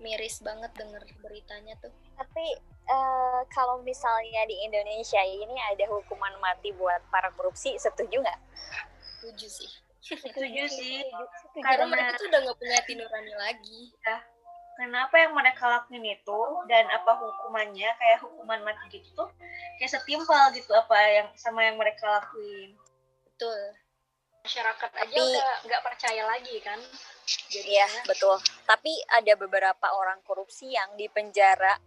miris 0.00 0.40
banget 0.40 0.72
denger 0.74 1.04
beritanya 1.20 1.76
tuh 1.80 1.92
tapi 2.20 2.44
uh, 2.90 3.40
kalau 3.48 3.80
misalnya 3.80 4.44
di 4.44 4.60
Indonesia 4.66 5.22
ini 5.24 5.56
ada 5.72 5.88
hukuman 5.88 6.34
mati 6.42 6.74
buat 6.74 7.00
para 7.08 7.30
korupsi, 7.32 7.78
setuju 7.78 8.20
nggak? 8.20 8.40
Setuju 9.20 9.46
sih. 9.48 9.70
Setuju 10.00 10.64
sih. 10.68 11.06
Setuju 11.06 11.64
Karena 11.64 11.86
mereka 11.86 12.18
tuh 12.18 12.26
udah 12.28 12.40
nggak 12.44 12.58
punya 12.58 12.74
hati 12.76 12.92
nurani 12.98 13.34
lagi. 13.36 13.80
Ya. 14.04 14.18
Kenapa 14.80 15.14
yang 15.20 15.36
mereka 15.36 15.64
lakuin 15.68 16.08
itu 16.08 16.40
dan 16.64 16.88
apa 16.88 17.12
hukumannya 17.20 17.90
kayak 18.00 18.18
hukuman 18.24 18.64
mati 18.64 18.88
gitu 18.88 19.12
tuh 19.12 19.28
kayak 19.76 19.92
setimpal 19.92 20.48
gitu 20.56 20.72
apa 20.72 20.96
yang 21.04 21.28
sama 21.36 21.68
yang 21.68 21.76
mereka 21.76 22.04
lakuin. 22.08 22.72
Betul. 23.28 23.76
Masyarakat 24.44 24.90
aja 24.96 25.06
Tapi- 25.12 25.20
udah 25.20 25.50
nggak 25.68 25.82
percaya 25.84 26.22
lagi 26.26 26.56
kan 26.64 26.80
Iya, 27.50 27.86
betul. 28.10 28.42
Tapi 28.66 28.90
ada 29.06 29.38
beberapa 29.38 29.86
orang 29.94 30.18
korupsi 30.26 30.74
yang 30.74 30.98
dipenjara 30.98 31.78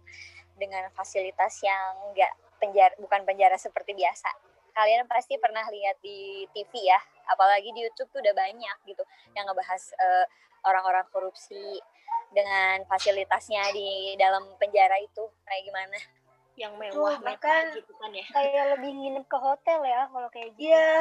dengan 0.56 0.88
fasilitas 0.96 1.60
yang 1.60 2.12
enggak 2.12 2.32
penjara 2.56 2.94
bukan 2.96 3.28
penjara 3.28 3.56
seperti 3.60 3.92
biasa. 3.92 4.30
Kalian 4.72 5.04
pasti 5.04 5.36
pernah 5.36 5.68
lihat 5.68 6.00
di 6.00 6.48
TV 6.56 6.88
ya, 6.88 6.98
apalagi 7.28 7.70
di 7.76 7.84
YouTube 7.84 8.08
tuh 8.08 8.20
udah 8.24 8.32
banyak 8.32 8.76
gitu 8.88 9.04
yang 9.36 9.44
ngebahas 9.44 9.82
eh, 9.94 10.26
orang-orang 10.64 11.06
korupsi 11.12 11.78
dengan 12.32 12.82
fasilitasnya 12.88 13.70
di 13.70 14.16
dalam 14.16 14.48
penjara 14.56 14.96
itu 14.98 15.22
kayak 15.44 15.62
gimana. 15.62 15.98
Yang 16.54 16.74
Tuh, 16.78 16.80
mewah 16.80 16.94
mewah 16.94 17.16
bahkan 17.22 17.74
gitu 17.74 17.92
kan 17.98 18.10
ya. 18.14 18.26
Kayak 18.30 18.64
lebih 18.78 18.90
nginep 18.94 19.26
ke 19.26 19.38
hotel 19.38 19.80
ya 19.82 20.00
kalau 20.10 20.28
kayak 20.30 20.50
gitu. 20.54 20.70
Iya, 20.70 20.92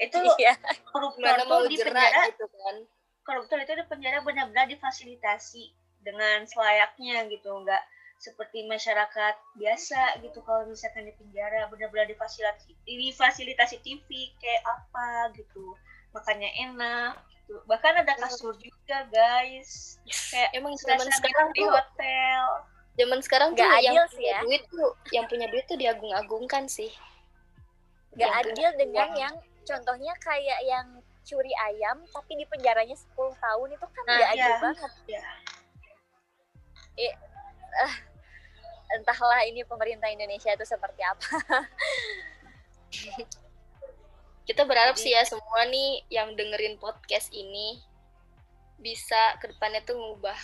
itu 0.00 0.16
Iya. 0.40 0.54
koruptor 0.90 1.20
gimana 1.20 1.44
mau 1.44 1.60
tuh 1.64 1.70
di 1.70 1.76
penjara, 1.80 2.22
gitu 2.32 2.46
kan? 2.48 2.76
koruptor 3.24 3.58
itu 3.60 3.72
di 3.72 3.84
penjara 3.88 4.18
benar-benar 4.20 4.68
difasilitasi 4.68 5.72
dengan 6.04 6.44
selayaknya 6.44 7.24
gitu, 7.32 7.48
nggak 7.64 7.80
seperti 8.20 8.64
masyarakat 8.64 9.34
biasa 9.58 10.22
gitu 10.24 10.40
kalau 10.48 10.64
misalkan 10.64 11.04
di 11.04 11.12
penjara 11.18 11.66
benar-benar 11.68 12.08
difasilitasi 12.08 12.72
difasilitasi 12.88 13.76
TV 13.84 14.08
kayak 14.40 14.62
apa 14.64 15.34
gitu 15.36 15.76
makanya 16.14 16.48
enak 16.56 17.20
gitu. 17.28 17.60
Bahkan 17.68 18.00
ada 18.00 18.14
kasur 18.16 18.56
juga 18.56 19.04
guys. 19.12 20.00
Kayak 20.32 20.50
emang 20.56 20.72
zaman 20.78 21.04
suasana 21.04 21.16
sekarang 21.20 21.48
di 21.52 21.60
tuh 21.60 21.70
hotel 21.74 22.42
zaman 22.94 23.18
sekarang 23.20 23.48
Nggak 23.52 23.66
tuh 23.66 23.80
yang 23.80 23.94
adil 23.94 24.04
sih 24.06 24.16
punya 24.16 24.30
ya. 24.30 24.40
duit 24.42 24.62
tuh 24.66 24.90
yang 25.10 25.24
punya 25.26 25.46
duit 25.48 25.64
tuh 25.64 25.76
diagung-agungkan 25.76 26.64
sih 26.66 26.90
Gak 28.14 28.22
Yang 28.22 28.34
adil 28.46 28.70
dengan 28.78 29.08
uang. 29.08 29.18
yang 29.18 29.34
contohnya 29.64 30.14
kayak 30.18 30.60
yang 30.62 30.86
curi 31.24 31.50
ayam 31.64 31.98
tapi 32.06 32.36
di 32.36 32.46
penjaranya 32.46 32.94
10 32.94 33.10
tahun 33.34 33.68
itu 33.70 33.86
kan 33.88 34.04
Nah, 34.04 34.14
gak 34.14 34.30
adil 34.30 34.44
iya. 34.44 34.58
banget. 34.60 34.92
Iya. 35.08 35.22
Eh, 36.94 37.14
eh, 37.80 37.94
entahlah 38.94 39.42
ini 39.42 39.64
pemerintah 39.64 40.06
Indonesia 40.06 40.46
itu 40.48 40.62
seperti 40.62 41.02
apa. 41.02 41.26
kita 44.44 44.62
berharap 44.62 44.94
Jadi- 44.94 45.02
sih 45.02 45.12
ya 45.12 45.24
semua 45.24 45.64
nih 45.66 46.04
yang 46.08 46.36
dengerin 46.36 46.76
podcast 46.76 47.32
ini 47.32 47.80
bisa 48.76 49.34
ke 49.40 49.48
depannya 49.48 49.80
tuh 49.82 49.96
ngubah 49.96 50.36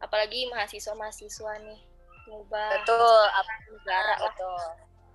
apalagi 0.00 0.48
mahasiswa-mahasiswa 0.52 1.52
nih 1.64 1.80
ngubah 2.26 2.70
Betul, 2.82 3.24
apa 3.32 3.52
negara 3.70 4.14
betul. 4.18 4.60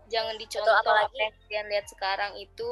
jangan 0.10 0.36
dicontoh 0.40 0.76
apalagi- 0.80 1.12
apa 1.12 1.24
yang 1.28 1.36
kalian 1.46 1.66
lihat 1.70 1.86
sekarang 1.92 2.32
itu 2.40 2.72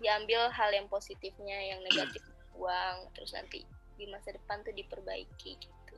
diambil 0.00 0.48
hal 0.52 0.70
yang 0.72 0.86
positifnya 0.88 1.58
yang 1.74 1.80
negatif 1.84 2.22
buang 2.54 3.08
terus 3.16 3.32
nanti 3.32 3.64
di 3.96 4.04
masa 4.08 4.32
depan 4.32 4.60
tuh 4.64 4.72
diperbaiki 4.72 5.56
gitu 5.60 5.96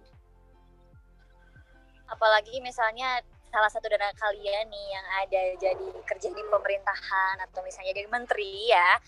Apalagi 2.13 2.61
misalnya 2.61 3.25
salah 3.49 3.73
satu 3.73 3.89
dari 3.89 4.05
kalian 4.17 4.69
nih 4.69 4.87
yang 4.93 5.07
ada 5.25 5.43
jadi 5.57 5.87
kerja 6.05 6.29
di 6.29 6.43
pemerintahan 6.45 7.41
atau 7.49 7.65
misalnya 7.65 7.97
jadi 7.97 8.09
menteri 8.13 8.69
ya, 8.69 9.01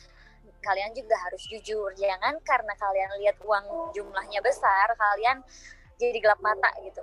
kalian 0.65 0.93
juga 0.97 1.13
harus 1.21 1.45
jujur. 1.45 1.93
Jangan 1.97 2.41
karena 2.41 2.73
kalian 2.77 3.11
lihat 3.21 3.37
uang 3.45 3.93
jumlahnya 3.93 4.41
besar, 4.41 4.89
kalian 4.97 5.45
jadi 6.11 6.21
gelap 6.21 6.41
mata 6.45 6.71
gitu. 6.85 7.03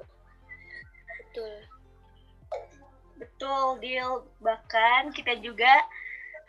betul 1.21 1.71
Betul, 3.21 3.77
deal. 3.85 4.25
Bahkan 4.41 5.13
kita 5.13 5.37
juga 5.45 5.69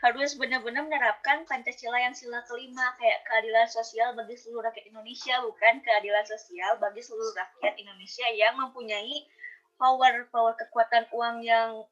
harus 0.00 0.34
benar-benar 0.34 0.88
menerapkan 0.88 1.44
Pancasila 1.44 1.94
yang 2.00 2.16
sila 2.16 2.40
kelima, 2.48 2.96
kayak 2.96 3.22
keadilan 3.28 3.68
sosial 3.68 4.16
bagi 4.16 4.34
seluruh 4.34 4.66
rakyat 4.66 4.88
Indonesia, 4.88 5.36
bukan 5.44 5.84
keadilan 5.84 6.24
sosial 6.24 6.80
bagi 6.80 7.04
seluruh 7.04 7.36
rakyat 7.36 7.76
Indonesia 7.76 8.26
yang 8.34 8.56
mempunyai 8.56 9.28
power 9.76 10.26
power 10.32 10.56
kekuatan 10.56 11.06
uang 11.12 11.44
yang 11.44 11.84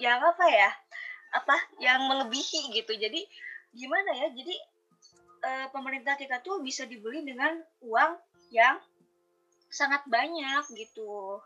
yang 0.00 0.18
apa 0.18 0.46
ya? 0.48 0.70
Apa? 1.36 1.56
Yang 1.78 2.00
melebihi 2.08 2.60
gitu. 2.72 2.92
Jadi 2.96 3.20
gimana 3.76 4.10
ya? 4.16 4.26
Jadi 4.32 4.56
eh, 5.44 5.66
pemerintah 5.70 6.16
kita 6.16 6.40
tuh 6.40 6.64
bisa 6.64 6.88
dibeli 6.88 7.20
dengan 7.22 7.60
uang 7.84 8.16
yang 8.50 8.80
sangat 9.72 10.04
banyak 10.06 10.64
gitu. 10.76 11.40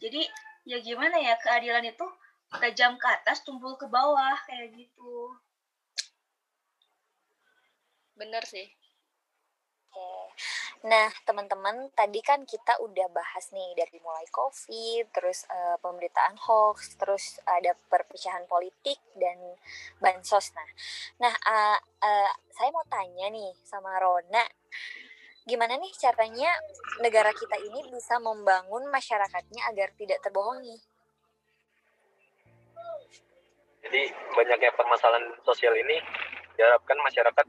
Jadi 0.00 0.24
ya 0.64 0.80
gimana 0.80 1.20
ya 1.20 1.36
keadilan 1.38 1.84
itu 1.86 2.06
tajam 2.50 2.96
ke 2.96 3.06
atas 3.06 3.44
tumpul 3.44 3.76
ke 3.76 3.86
bawah 3.86 4.34
kayak 4.48 4.74
gitu 4.74 5.36
bener 8.16 8.42
sih. 8.48 8.66
Nah, 10.86 11.08
teman-teman, 11.24 11.90
tadi 11.98 12.20
kan 12.20 12.44
kita 12.46 12.78
udah 12.84 13.08
bahas 13.10 13.48
nih 13.50 13.74
dari 13.74 13.96
mulai 14.04 14.28
COVID, 14.28 15.08
terus 15.10 15.48
eh, 15.48 15.76
pemberitaan 15.82 16.36
hoax, 16.36 16.94
terus 17.00 17.40
ada 17.48 17.74
perpecahan 17.90 18.44
politik 18.46 19.00
dan 19.16 19.34
bansos. 19.98 20.52
Nah, 20.52 20.68
nah 21.18 21.34
eh, 21.34 21.78
eh, 22.06 22.32
saya 22.54 22.70
mau 22.70 22.86
tanya 22.86 23.26
nih 23.32 23.50
sama 23.66 23.98
Rona, 23.98 24.44
gimana 25.46 25.78
nih 25.78 25.94
caranya 25.94 26.50
negara 26.98 27.30
kita 27.30 27.54
ini 27.62 27.86
bisa 27.94 28.18
membangun 28.18 28.90
masyarakatnya 28.90 29.62
agar 29.70 29.94
tidak 29.94 30.18
terbohongi? 30.18 30.74
Jadi 33.86 34.02
banyaknya 34.34 34.74
permasalahan 34.74 35.30
sosial 35.46 35.70
ini 35.78 36.02
diharapkan 36.58 36.98
masyarakat 36.98 37.46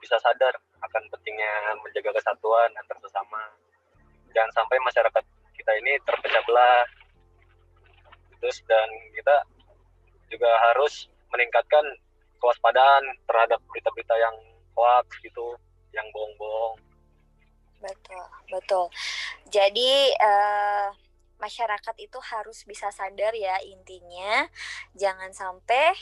bisa 0.00 0.16
sadar 0.24 0.56
akan 0.80 1.02
pentingnya 1.12 1.76
menjaga 1.84 2.16
kesatuan 2.16 2.72
antar 2.72 2.96
sesama. 3.04 3.52
Jangan 4.32 4.52
sampai 4.56 4.80
masyarakat 4.80 5.24
kita 5.60 5.72
ini 5.84 5.92
terpecah 6.08 6.40
belah. 6.48 6.88
Terus 8.40 8.64
dan 8.64 8.88
kita 9.12 9.36
juga 10.32 10.56
harus 10.72 11.12
meningkatkan 11.28 11.84
kewaspadaan 12.40 13.04
terhadap 13.28 13.60
berita-berita 13.68 14.16
yang 14.16 14.36
hoax 14.72 15.20
gitu, 15.20 15.52
yang 15.92 16.08
bohong-bohong. 16.16 16.80
Betul, 17.80 18.26
betul. 18.48 18.86
Jadi 19.52 20.16
eh, 20.16 20.88
masyarakat 21.36 21.96
itu 22.00 22.18
harus 22.32 22.64
bisa 22.64 22.88
sadar 22.88 23.36
ya 23.36 23.60
intinya 23.60 24.48
jangan 24.96 25.30
sampai 25.36 25.92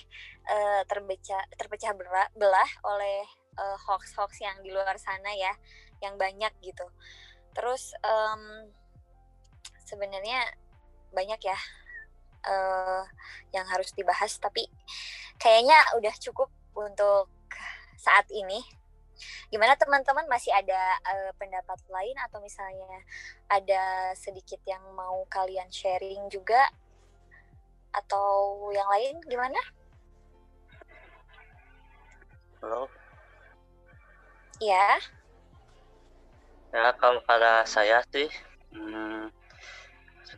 eh, 0.47 0.83
terpecah 0.87 1.43
terpecah 1.59 1.93
belah, 2.39 2.71
oleh 2.87 3.27
eh, 3.59 3.77
hoax-hoax 3.87 4.39
yang 4.43 4.57
di 4.63 4.71
luar 4.71 4.95
sana 4.99 5.35
ya, 5.35 5.53
yang 6.03 6.15
banyak 6.15 6.55
gitu. 6.63 6.87
Terus 7.55 7.95
em, 8.03 8.71
sebenarnya 9.87 10.55
banyak 11.11 11.41
ya 11.43 11.59
eh, 12.47 13.03
yang 13.55 13.67
harus 13.67 13.91
dibahas, 13.99 14.39
tapi 14.39 14.67
kayaknya 15.43 15.79
udah 15.99 16.15
cukup 16.23 16.51
untuk 16.75 17.31
saat 17.99 18.27
ini 18.31 18.63
gimana 19.53 19.75
teman-teman 19.79 20.27
masih 20.31 20.53
ada 20.55 20.81
eh, 21.13 21.33
pendapat 21.41 21.79
lain 21.91 22.17
atau 22.27 22.39
misalnya 22.43 22.91
ada 23.51 24.13
sedikit 24.17 24.61
yang 24.67 24.83
mau 24.97 25.25
kalian 25.31 25.69
sharing 25.73 26.29
juga 26.33 26.61
atau 27.95 28.69
yang 28.75 28.89
lain 28.91 29.15
gimana? 29.31 29.61
Halo. 32.63 32.89
Ya, 34.61 34.99
Ya, 36.75 36.91
kalau 36.99 37.23
pada 37.23 37.63
saya 37.67 38.03
sih, 38.11 38.27
hmm, 38.75 39.31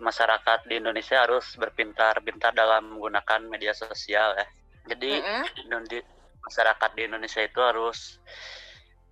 masyarakat 0.01 0.59
di 0.68 0.75
Indonesia 0.81 1.25
harus 1.25 1.57
berpintar-pintar 1.57 2.53
dalam 2.53 2.92
menggunakan 2.92 3.40
media 3.49 3.72
sosial 3.72 4.37
ya. 4.37 4.46
Jadi 4.92 5.12
Mm-mm. 5.12 5.44
di- 5.88 6.09
masyarakat 6.46 6.90
di 6.94 7.03
Indonesia 7.09 7.42
itu 7.42 7.59
harus 7.59 8.20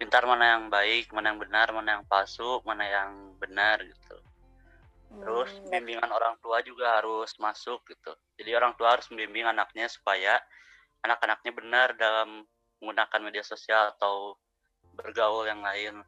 pintar 0.05 0.23
mana 0.29 0.45
yang 0.61 0.65
baik, 0.69 1.09
mana 1.17 1.33
yang 1.33 1.41
benar, 1.41 1.69
mana 1.73 1.89
yang 1.99 2.05
palsu, 2.13 2.61
mana 2.69 2.85
yang 2.85 3.11
benar 3.41 3.81
gitu. 3.81 4.17
Terus 5.21 5.51
Hmm, 5.51 5.71
bimbingan 5.73 6.11
orang 6.13 6.37
tua 6.45 6.61
juga 6.61 7.01
harus 7.01 7.31
masuk 7.41 7.81
gitu. 7.89 8.13
Jadi 8.37 8.51
orang 8.59 8.77
tua 8.77 8.89
harus 8.95 9.09
membimbing 9.09 9.49
anaknya 9.49 9.87
supaya 9.89 10.37
anak-anaknya 11.05 11.53
benar 11.57 11.89
dalam 11.97 12.45
menggunakan 12.81 13.21
media 13.25 13.45
sosial 13.45 13.97
atau 13.97 14.37
bergaul 14.93 15.49
yang 15.49 15.65
lain. 15.65 16.05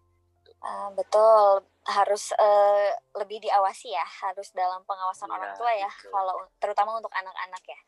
ah, 0.67 0.89
betul 0.99 1.65
harus 1.87 2.35
eh, 2.35 2.91
lebih 3.15 3.39
diawasi 3.47 3.95
ya, 3.95 4.07
harus 4.27 4.51
dalam 4.51 4.83
pengawasan 4.89 5.31
Iya, 5.31 5.37
orang 5.37 5.53
tua 5.59 5.71
ya, 5.71 5.91
betul. 5.91 6.11
kalau 6.11 6.37
terutama 6.59 6.99
untuk 6.99 7.13
anak-anak 7.15 7.63
ya. 7.63 7.81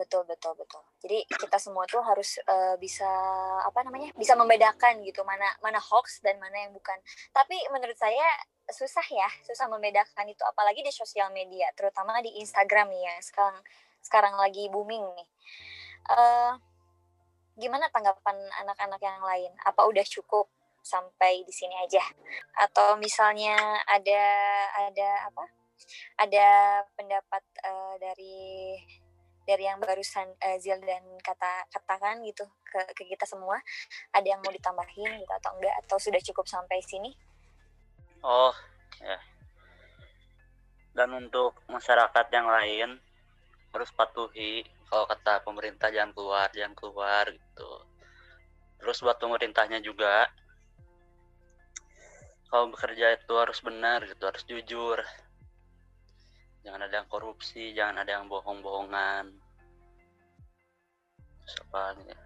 Betul 0.00 0.24
betul 0.24 0.56
betul. 0.56 0.80
Jadi 1.04 1.28
kita 1.28 1.60
semua 1.60 1.84
tuh 1.84 2.00
harus 2.00 2.40
eh, 2.40 2.74
bisa 2.80 3.04
apa 3.60 3.84
namanya? 3.84 4.08
bisa 4.16 4.32
membedakan 4.32 5.04
gitu 5.04 5.20
mana 5.28 5.44
mana 5.60 5.76
hoax 5.76 6.24
dan 6.24 6.40
mana 6.40 6.56
yang 6.56 6.72
bukan. 6.72 6.96
Tapi 7.36 7.60
menurut 7.68 8.00
saya 8.00 8.24
susah 8.72 9.04
ya, 9.04 9.28
susah 9.44 9.68
membedakan 9.68 10.24
itu 10.24 10.40
apalagi 10.48 10.80
di 10.80 10.88
sosial 10.88 11.28
media, 11.36 11.68
terutama 11.76 12.16
di 12.24 12.32
Instagram 12.40 12.88
nih 12.88 13.02
ya. 13.12 13.14
Sekarang 13.20 13.60
sekarang 14.00 14.34
lagi 14.40 14.72
booming 14.72 15.04
nih. 15.04 15.28
Eh 16.16 16.52
gimana 17.60 17.92
tanggapan 17.92 18.40
anak-anak 18.64 19.00
yang 19.04 19.20
lain? 19.20 19.52
Apa 19.68 19.84
udah 19.84 20.06
cukup 20.08 20.48
sampai 20.80 21.44
di 21.44 21.52
sini 21.52 21.76
aja? 21.76 22.00
Atau 22.56 22.96
misalnya 22.96 23.52
ada 23.84 24.24
ada 24.88 25.10
apa? 25.28 25.44
Ada 26.16 26.48
pendapat 26.96 27.44
uh, 27.68 27.94
dari 28.00 28.80
dari 29.50 29.66
yang 29.66 29.82
barusan 29.82 30.30
uh, 30.38 30.56
Zil 30.62 30.78
dan 30.86 31.02
kata 31.18 31.66
katakan 31.74 32.22
gitu 32.22 32.46
ke, 32.62 32.78
ke 32.94 33.02
kita 33.10 33.26
semua 33.26 33.58
ada 34.14 34.22
yang 34.22 34.38
mau 34.46 34.54
ditambahin 34.54 35.18
gitu 35.18 35.32
atau 35.42 35.50
enggak? 35.58 35.74
Atau 35.82 35.98
sudah 35.98 36.22
cukup 36.22 36.46
sampai 36.46 36.78
sini? 36.86 37.10
Oh 38.22 38.54
ya. 39.02 39.18
Dan 40.94 41.18
untuk 41.18 41.58
masyarakat 41.66 42.26
yang 42.30 42.46
lain 42.46 42.88
harus 43.74 43.90
patuhi 43.90 44.62
kalau 44.86 45.06
kata 45.10 45.42
pemerintah 45.42 45.90
jangan 45.90 46.14
keluar 46.14 46.46
jangan 46.54 46.74
keluar 46.78 47.26
gitu. 47.34 47.70
Terus 48.78 49.02
buat 49.02 49.18
pemerintahnya 49.18 49.82
juga 49.82 50.30
kalau 52.50 52.70
bekerja 52.70 53.18
itu 53.18 53.34
harus 53.34 53.58
benar 53.62 54.02
gitu 54.06 54.22
harus 54.26 54.42
jujur 54.42 54.98
jangan 56.60 56.84
ada 56.84 57.00
yang 57.00 57.08
korupsi 57.08 57.72
jangan 57.72 58.04
ada 58.04 58.20
yang 58.20 58.28
bohong-bohongan. 58.28 59.32
Soalnya 61.48 62.18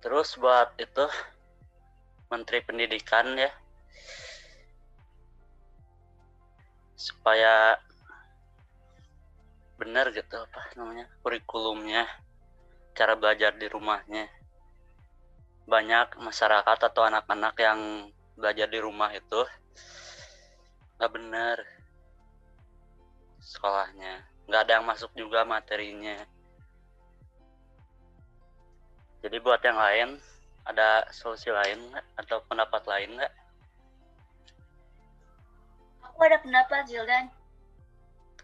terus 0.00 0.32
buat 0.40 0.72
itu 0.80 1.06
menteri 2.32 2.64
pendidikan 2.64 3.36
ya. 3.36 3.52
Supaya 6.96 7.76
benar 9.80 10.12
gitu 10.12 10.36
apa 10.36 10.76
namanya 10.76 11.08
kurikulumnya 11.24 12.04
cara 12.96 13.16
belajar 13.16 13.56
di 13.56 13.68
rumahnya. 13.68 14.28
Banyak 15.64 16.18
masyarakat 16.20 16.78
atau 16.90 17.02
anak-anak 17.06 17.54
yang 17.60 17.80
belajar 18.36 18.68
di 18.68 18.80
rumah 18.80 19.12
itu 19.12 19.44
nggak 21.00 21.16
benar 21.16 21.56
sekolahnya. 23.40 24.20
Nggak 24.44 24.60
ada 24.68 24.72
yang 24.76 24.84
masuk 24.84 25.08
juga 25.16 25.48
materinya. 25.48 26.20
Jadi 29.24 29.36
buat 29.40 29.64
yang 29.64 29.80
lain 29.80 30.08
ada 30.68 31.08
solusi 31.08 31.48
lain 31.48 31.96
atau 32.20 32.44
pendapat 32.44 32.84
lain 32.84 33.16
nggak? 33.16 33.32
Aku 36.04 36.20
ada 36.20 36.36
pendapat 36.44 36.84
Zildan. 36.84 37.32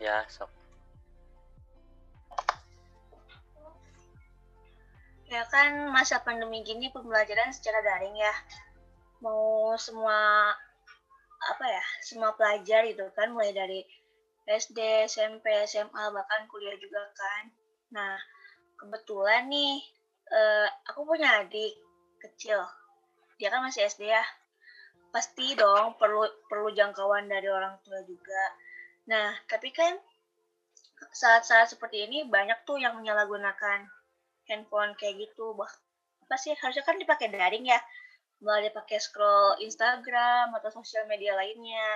Ya 0.01 0.25
sok. 0.33 0.49
Ya 5.29 5.45
kan 5.53 5.93
masa 5.93 6.25
pandemi 6.25 6.65
gini 6.65 6.89
pembelajaran 6.89 7.53
secara 7.53 7.85
daring 7.85 8.17
ya. 8.17 8.33
Mau 9.21 9.77
semua 9.77 10.57
apa 11.37 11.65
ya 11.69 11.85
semua 12.03 12.33
pelajar 12.35 12.83
itu 12.89 13.05
kan 13.13 13.31
mulai 13.33 13.53
dari 13.53 13.81
SD, 14.47 14.79
SMP, 15.11 15.51
SMA 15.67 16.05
bahkan 16.15 16.47
kuliah 16.47 16.79
juga 16.79 17.03
kan. 17.13 17.43
Nah 17.93 18.15
kebetulan 18.79 19.51
nih 19.51 19.83
uh, 20.31 20.69
aku 20.87 21.03
punya 21.03 21.43
adik 21.43 21.75
kecil, 22.23 22.63
dia 23.37 23.49
kan 23.51 23.67
masih 23.67 23.87
SD 23.91 24.07
ya. 24.07 24.23
Pasti 25.11 25.59
dong 25.59 25.99
perlu 25.99 26.23
perlu 26.47 26.71
jangkauan 26.71 27.27
dari 27.27 27.51
orang 27.51 27.77
tua 27.83 27.99
juga. 28.07 28.43
Nah 29.11 29.35
tapi 29.51 29.75
kan 29.75 29.99
saat-saat 31.13 31.75
seperti 31.75 32.07
ini 32.07 32.25
banyak 32.29 32.63
tuh 32.65 32.79
yang 32.81 32.97
menyalahgunakan 32.97 33.89
handphone 34.47 34.95
kayak 34.95 35.27
gitu. 35.27 35.59
Bah, 35.59 35.71
apa 36.27 36.35
sih 36.39 36.55
harusnya 36.55 36.87
kan 36.87 36.99
dipakai 36.99 37.31
daring 37.31 37.67
ya 37.67 37.79
mulai 38.41 38.69
pakai 38.69 39.01
scroll 39.01 39.57
Instagram 39.65 40.53
atau 40.61 40.71
sosial 40.73 41.09
media 41.09 41.33
lainnya. 41.33 41.91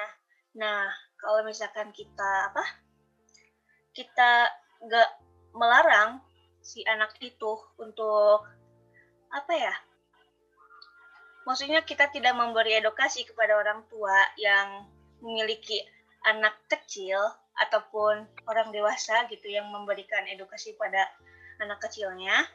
Nah, 0.56 0.88
kalau 1.20 1.44
misalkan 1.44 1.92
kita 1.92 2.52
apa? 2.52 2.64
Kita 3.92 4.48
nggak 4.80 5.10
melarang 5.52 6.24
si 6.64 6.80
anak 6.88 7.16
itu 7.20 7.60
untuk 7.76 8.46
apa 9.30 9.52
ya? 9.52 9.74
Maksudnya 11.44 11.84
kita 11.84 12.08
tidak 12.12 12.36
memberi 12.36 12.78
edukasi 12.78 13.24
kepada 13.24 13.56
orang 13.56 13.84
tua 13.88 14.16
yang 14.36 14.86
memiliki 15.20 15.80
anak 16.24 16.56
kecil 16.68 17.20
ataupun 17.60 18.24
orang 18.48 18.68
dewasa 18.72 19.28
gitu 19.28 19.48
yang 19.48 19.68
memberikan 19.68 20.24
edukasi 20.28 20.76
pada 20.76 21.08
anak 21.60 21.80
kecilnya. 21.84 22.48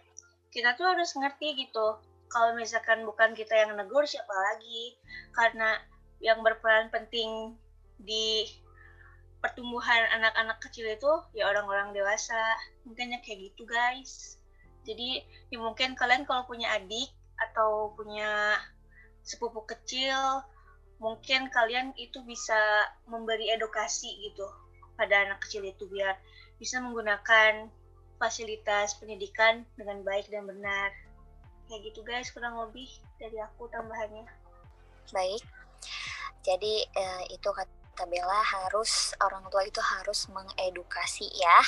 Kita 0.49 0.73
tuh 0.73 0.89
harus 0.89 1.13
ngerti 1.13 1.65
gitu 1.65 1.97
kalau 2.35 2.51
misalkan 2.59 3.07
bukan 3.07 3.31
kita 3.31 3.55
yang 3.55 3.71
negur 3.79 4.03
siapa 4.03 4.35
lagi? 4.35 4.99
Karena 5.31 5.79
yang 6.19 6.43
berperan 6.43 6.91
penting 6.91 7.55
di 7.95 8.43
pertumbuhan 9.39 10.03
anak-anak 10.19 10.59
kecil 10.59 10.83
itu 10.91 11.07
ya 11.31 11.47
orang-orang 11.47 11.95
dewasa. 11.95 12.59
Mungkinnya 12.83 13.23
kayak 13.23 13.55
gitu 13.55 13.63
guys. 13.63 14.35
Jadi 14.83 15.23
ya 15.47 15.63
mungkin 15.63 15.95
kalian 15.95 16.27
kalau 16.27 16.43
punya 16.43 16.75
adik 16.75 17.07
atau 17.39 17.95
punya 17.95 18.59
sepupu 19.23 19.63
kecil 19.63 20.43
mungkin 20.99 21.51
kalian 21.51 21.91
itu 21.99 22.19
bisa 22.23 22.55
memberi 23.07 23.51
edukasi 23.51 24.07
gitu 24.27 24.47
pada 24.95 25.27
anak 25.27 25.43
kecil 25.43 25.63
itu 25.67 25.83
biar 25.91 26.15
bisa 26.55 26.79
menggunakan 26.79 27.67
fasilitas 28.15 28.95
pendidikan 28.95 29.67
dengan 29.75 30.07
baik 30.07 30.31
dan 30.31 30.47
benar 30.47 30.95
kayak 31.69 31.82
gitu 31.91 32.01
guys 32.06 32.30
kurang 32.32 32.58
lebih 32.62 32.89
dari 33.17 33.38
aku 33.41 33.69
tambahannya. 33.69 34.25
Baik. 35.13 35.43
Jadi 36.45 36.86
eh, 36.86 37.23
itu 37.34 37.49
kata 37.49 38.04
Bella 38.12 38.43
harus 38.43 39.15
orang 39.23 39.47
tua 39.47 39.63
itu 39.63 39.80
harus 39.80 40.28
mengedukasi 40.28 41.32
ya. 41.32 41.60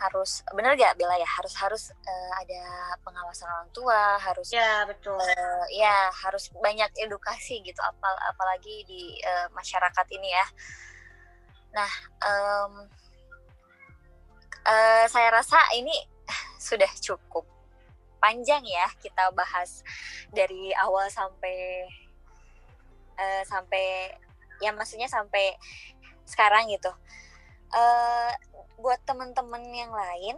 Harus 0.00 0.40
benar 0.56 0.72
gak 0.72 0.96
Bella 0.96 1.20
ya? 1.20 1.28
Harus 1.28 1.52
harus 1.60 1.82
uh, 1.92 2.32
ada 2.40 2.64
pengawasan 3.04 3.44
orang 3.44 3.68
tua 3.76 4.16
harus 4.16 4.48
ya 4.48 4.88
betul. 4.88 5.20
uh, 5.20 5.66
ya 5.68 6.08
harus 6.24 6.48
banyak 6.64 6.88
edukasi 6.96 7.60
gitu 7.60 7.76
apal 7.84 8.16
apalagi 8.32 8.88
di 8.88 9.20
uh, 9.20 9.52
masyarakat 9.52 10.06
ini 10.16 10.32
ya. 10.32 10.46
Nah 11.76 11.92
um, 12.24 12.72
uh, 14.64 15.04
saya 15.12 15.28
rasa 15.28 15.60
ini 15.76 15.92
sudah 16.72 16.88
cukup 17.04 17.44
panjang 18.20 18.62
ya 18.68 18.86
kita 19.00 19.32
bahas 19.32 19.82
dari 20.30 20.70
awal 20.76 21.08
sampai 21.08 21.88
uh, 23.16 23.42
sampai 23.48 24.14
ya 24.60 24.70
maksudnya 24.76 25.08
sampai 25.08 25.56
sekarang 26.28 26.68
gitu. 26.70 26.92
Uh, 27.70 28.30
buat 28.78 28.98
teman-teman 29.06 29.62
yang 29.70 29.92
lain, 29.92 30.36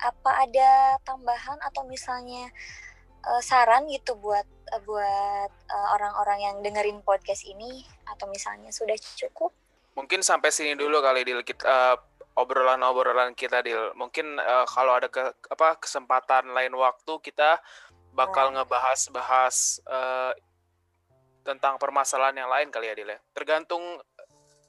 apa 0.00 0.30
ada 0.48 0.98
tambahan 1.04 1.58
atau 1.60 1.86
misalnya 1.86 2.48
uh, 3.26 3.42
saran 3.44 3.86
gitu 3.88 4.16
buat 4.18 4.46
uh, 4.72 4.82
buat 4.82 5.52
orang-orang 5.94 6.38
uh, 6.40 6.44
yang 6.50 6.56
dengerin 6.64 7.00
podcast 7.06 7.46
ini 7.46 7.84
atau 8.08 8.26
misalnya 8.28 8.72
sudah 8.74 8.96
cukup? 9.16 9.54
Mungkin 9.94 10.24
sampai 10.24 10.50
sini 10.50 10.74
dulu 10.74 11.02
kali 11.02 11.22
di 11.26 11.34
kita 11.44 11.64
uh, 11.66 11.96
obrolan-obrolan 12.38 13.34
kita 13.34 13.60
di 13.64 13.74
mungkin 13.98 14.38
uh, 14.38 14.66
kalau 14.70 14.96
ada 14.96 15.10
ke 15.10 15.22
apa 15.50 15.76
kesempatan 15.82 16.54
lain 16.54 16.72
waktu 16.78 17.12
kita 17.20 17.58
bakal 18.14 18.50
oh. 18.50 18.54
ngebahas-bahas 18.58 19.82
uh, 19.86 20.32
tentang 21.42 21.78
permasalahan 21.80 22.46
yang 22.46 22.50
lain 22.50 22.68
kali 22.70 22.90
ya 22.90 22.94
Dil 22.94 23.10
ya. 23.10 23.18
Tergantung 23.34 23.82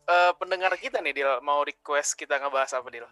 uh, 0.08 0.32
pendengar 0.38 0.74
kita 0.78 1.00
nih 1.04 1.14
Dil 1.14 1.32
mau 1.46 1.62
request 1.62 2.18
kita 2.18 2.38
ngebahas 2.42 2.82
apa 2.82 2.90
Dil. 2.90 3.08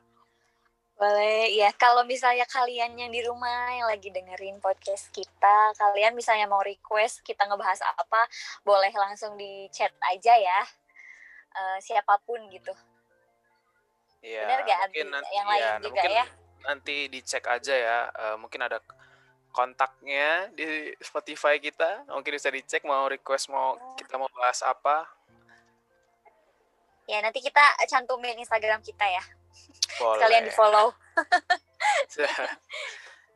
Boleh, 0.99 1.55
ya 1.55 1.71
kalau 1.79 2.03
misalnya 2.03 2.43
kalian 2.43 2.91
yang 2.99 3.07
di 3.07 3.23
rumah 3.23 3.71
yang 3.71 3.87
lagi 3.87 4.11
dengerin 4.11 4.59
podcast 4.59 5.07
kita, 5.15 5.71
kalian 5.79 6.11
misalnya 6.11 6.43
mau 6.43 6.59
request 6.59 7.23
kita 7.23 7.47
ngebahas 7.47 7.79
apa, 7.95 8.27
boleh 8.67 8.91
langsung 8.91 9.39
di 9.39 9.71
chat 9.71 9.95
aja 10.11 10.35
ya, 10.35 10.59
uh, 11.55 11.77
siapa 11.79 12.19
pun 12.27 12.43
gitu. 12.51 12.75
Iya, 14.19 14.43
Benar 14.43 14.59
gak 14.67 14.79
mungkin 14.83 15.07
nanti, 15.15 15.31
yang 15.31 15.47
lain 15.47 15.61
ya, 15.61 15.71
juga 15.79 15.87
mungkin 15.87 16.11
ya? 16.11 16.25
Nanti 16.59 16.95
dicek 17.07 17.43
aja 17.47 17.75
ya, 17.75 17.97
uh, 18.11 18.35
mungkin 18.35 18.59
ada 18.59 18.83
kontaknya 19.55 20.51
di 20.53 20.91
Spotify 20.99 21.55
kita, 21.57 22.03
mungkin 22.11 22.35
bisa 22.35 22.51
dicek 22.51 22.83
mau 22.83 23.07
request 23.07 23.47
mau 23.47 23.79
oh. 23.79 23.95
kita 23.95 24.19
mau 24.19 24.27
bahas 24.35 24.59
apa. 24.61 25.07
Ya 27.09 27.23
nanti 27.25 27.41
kita 27.41 27.63
cantumin 27.89 28.37
Instagram 28.37 28.85
kita 28.85 29.07
ya, 29.07 29.23
Boleh. 29.97 30.19
sekalian 30.19 30.43
di 30.45 30.53
follow. 30.53 30.93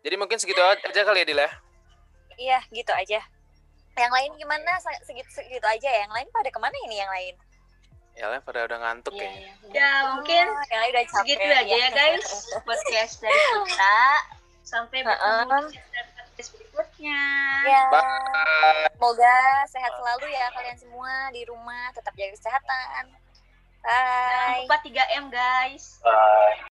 Jadi 0.03 0.15
mungkin 0.19 0.37
segitu 0.37 0.59
aja 0.59 1.01
kali 1.07 1.23
ya 1.23 1.25
Dila. 1.25 1.41
Ya? 1.41 1.51
Iya 2.37 2.59
gitu 2.75 2.91
aja. 2.91 3.23
Yang 3.95 4.13
lain 4.13 4.31
gimana? 4.35 4.71
Segitu 5.05 5.29
segitu 5.31 5.63
aja 5.63 5.89
ya. 5.89 5.99
Yang 6.05 6.13
lain 6.13 6.27
pada 6.33 6.49
ke 6.51 6.59
mana 6.59 6.75
ini 6.85 6.99
yang 6.99 7.09
lain? 7.09 7.35
Ya 8.13 8.29
lah 8.29 8.39
pada 8.45 8.69
udah 8.69 8.77
ngantuk 8.77 9.17
ya. 9.17 9.25
Ya, 9.25 9.53
ya 9.73 9.91
mungkin 10.13 10.45
ya, 10.45 10.79
udah 10.93 11.05
capek, 11.09 11.17
segitu 11.17 11.47
aja 11.49 11.65
ya, 11.65 11.77
ya 11.81 11.89
guys 11.89 12.29
podcast 12.61 13.13
dari 13.25 13.39
kita. 13.65 13.99
Sampai 14.63 14.99
bertemu 15.01 15.59
di 15.73 15.79
podcast 15.81 16.49
berikutnya. 16.53 17.23
Ya, 17.65 17.83
Bye. 17.89 18.89
semoga 18.93 19.37
sehat 19.69 19.91
selalu 19.97 20.25
ya 20.29 20.45
kalian 20.53 20.77
semua 20.77 21.13
di 21.33 21.41
rumah, 21.45 21.89
tetap 21.93 22.13
jaga 22.13 22.33
kesehatan. 22.37 23.03
Jangan 23.83 24.47
Bye. 24.47 24.59
lupa 24.63 24.77
3M 24.85 25.25
guys. 25.33 25.99
Bye. 26.05 26.72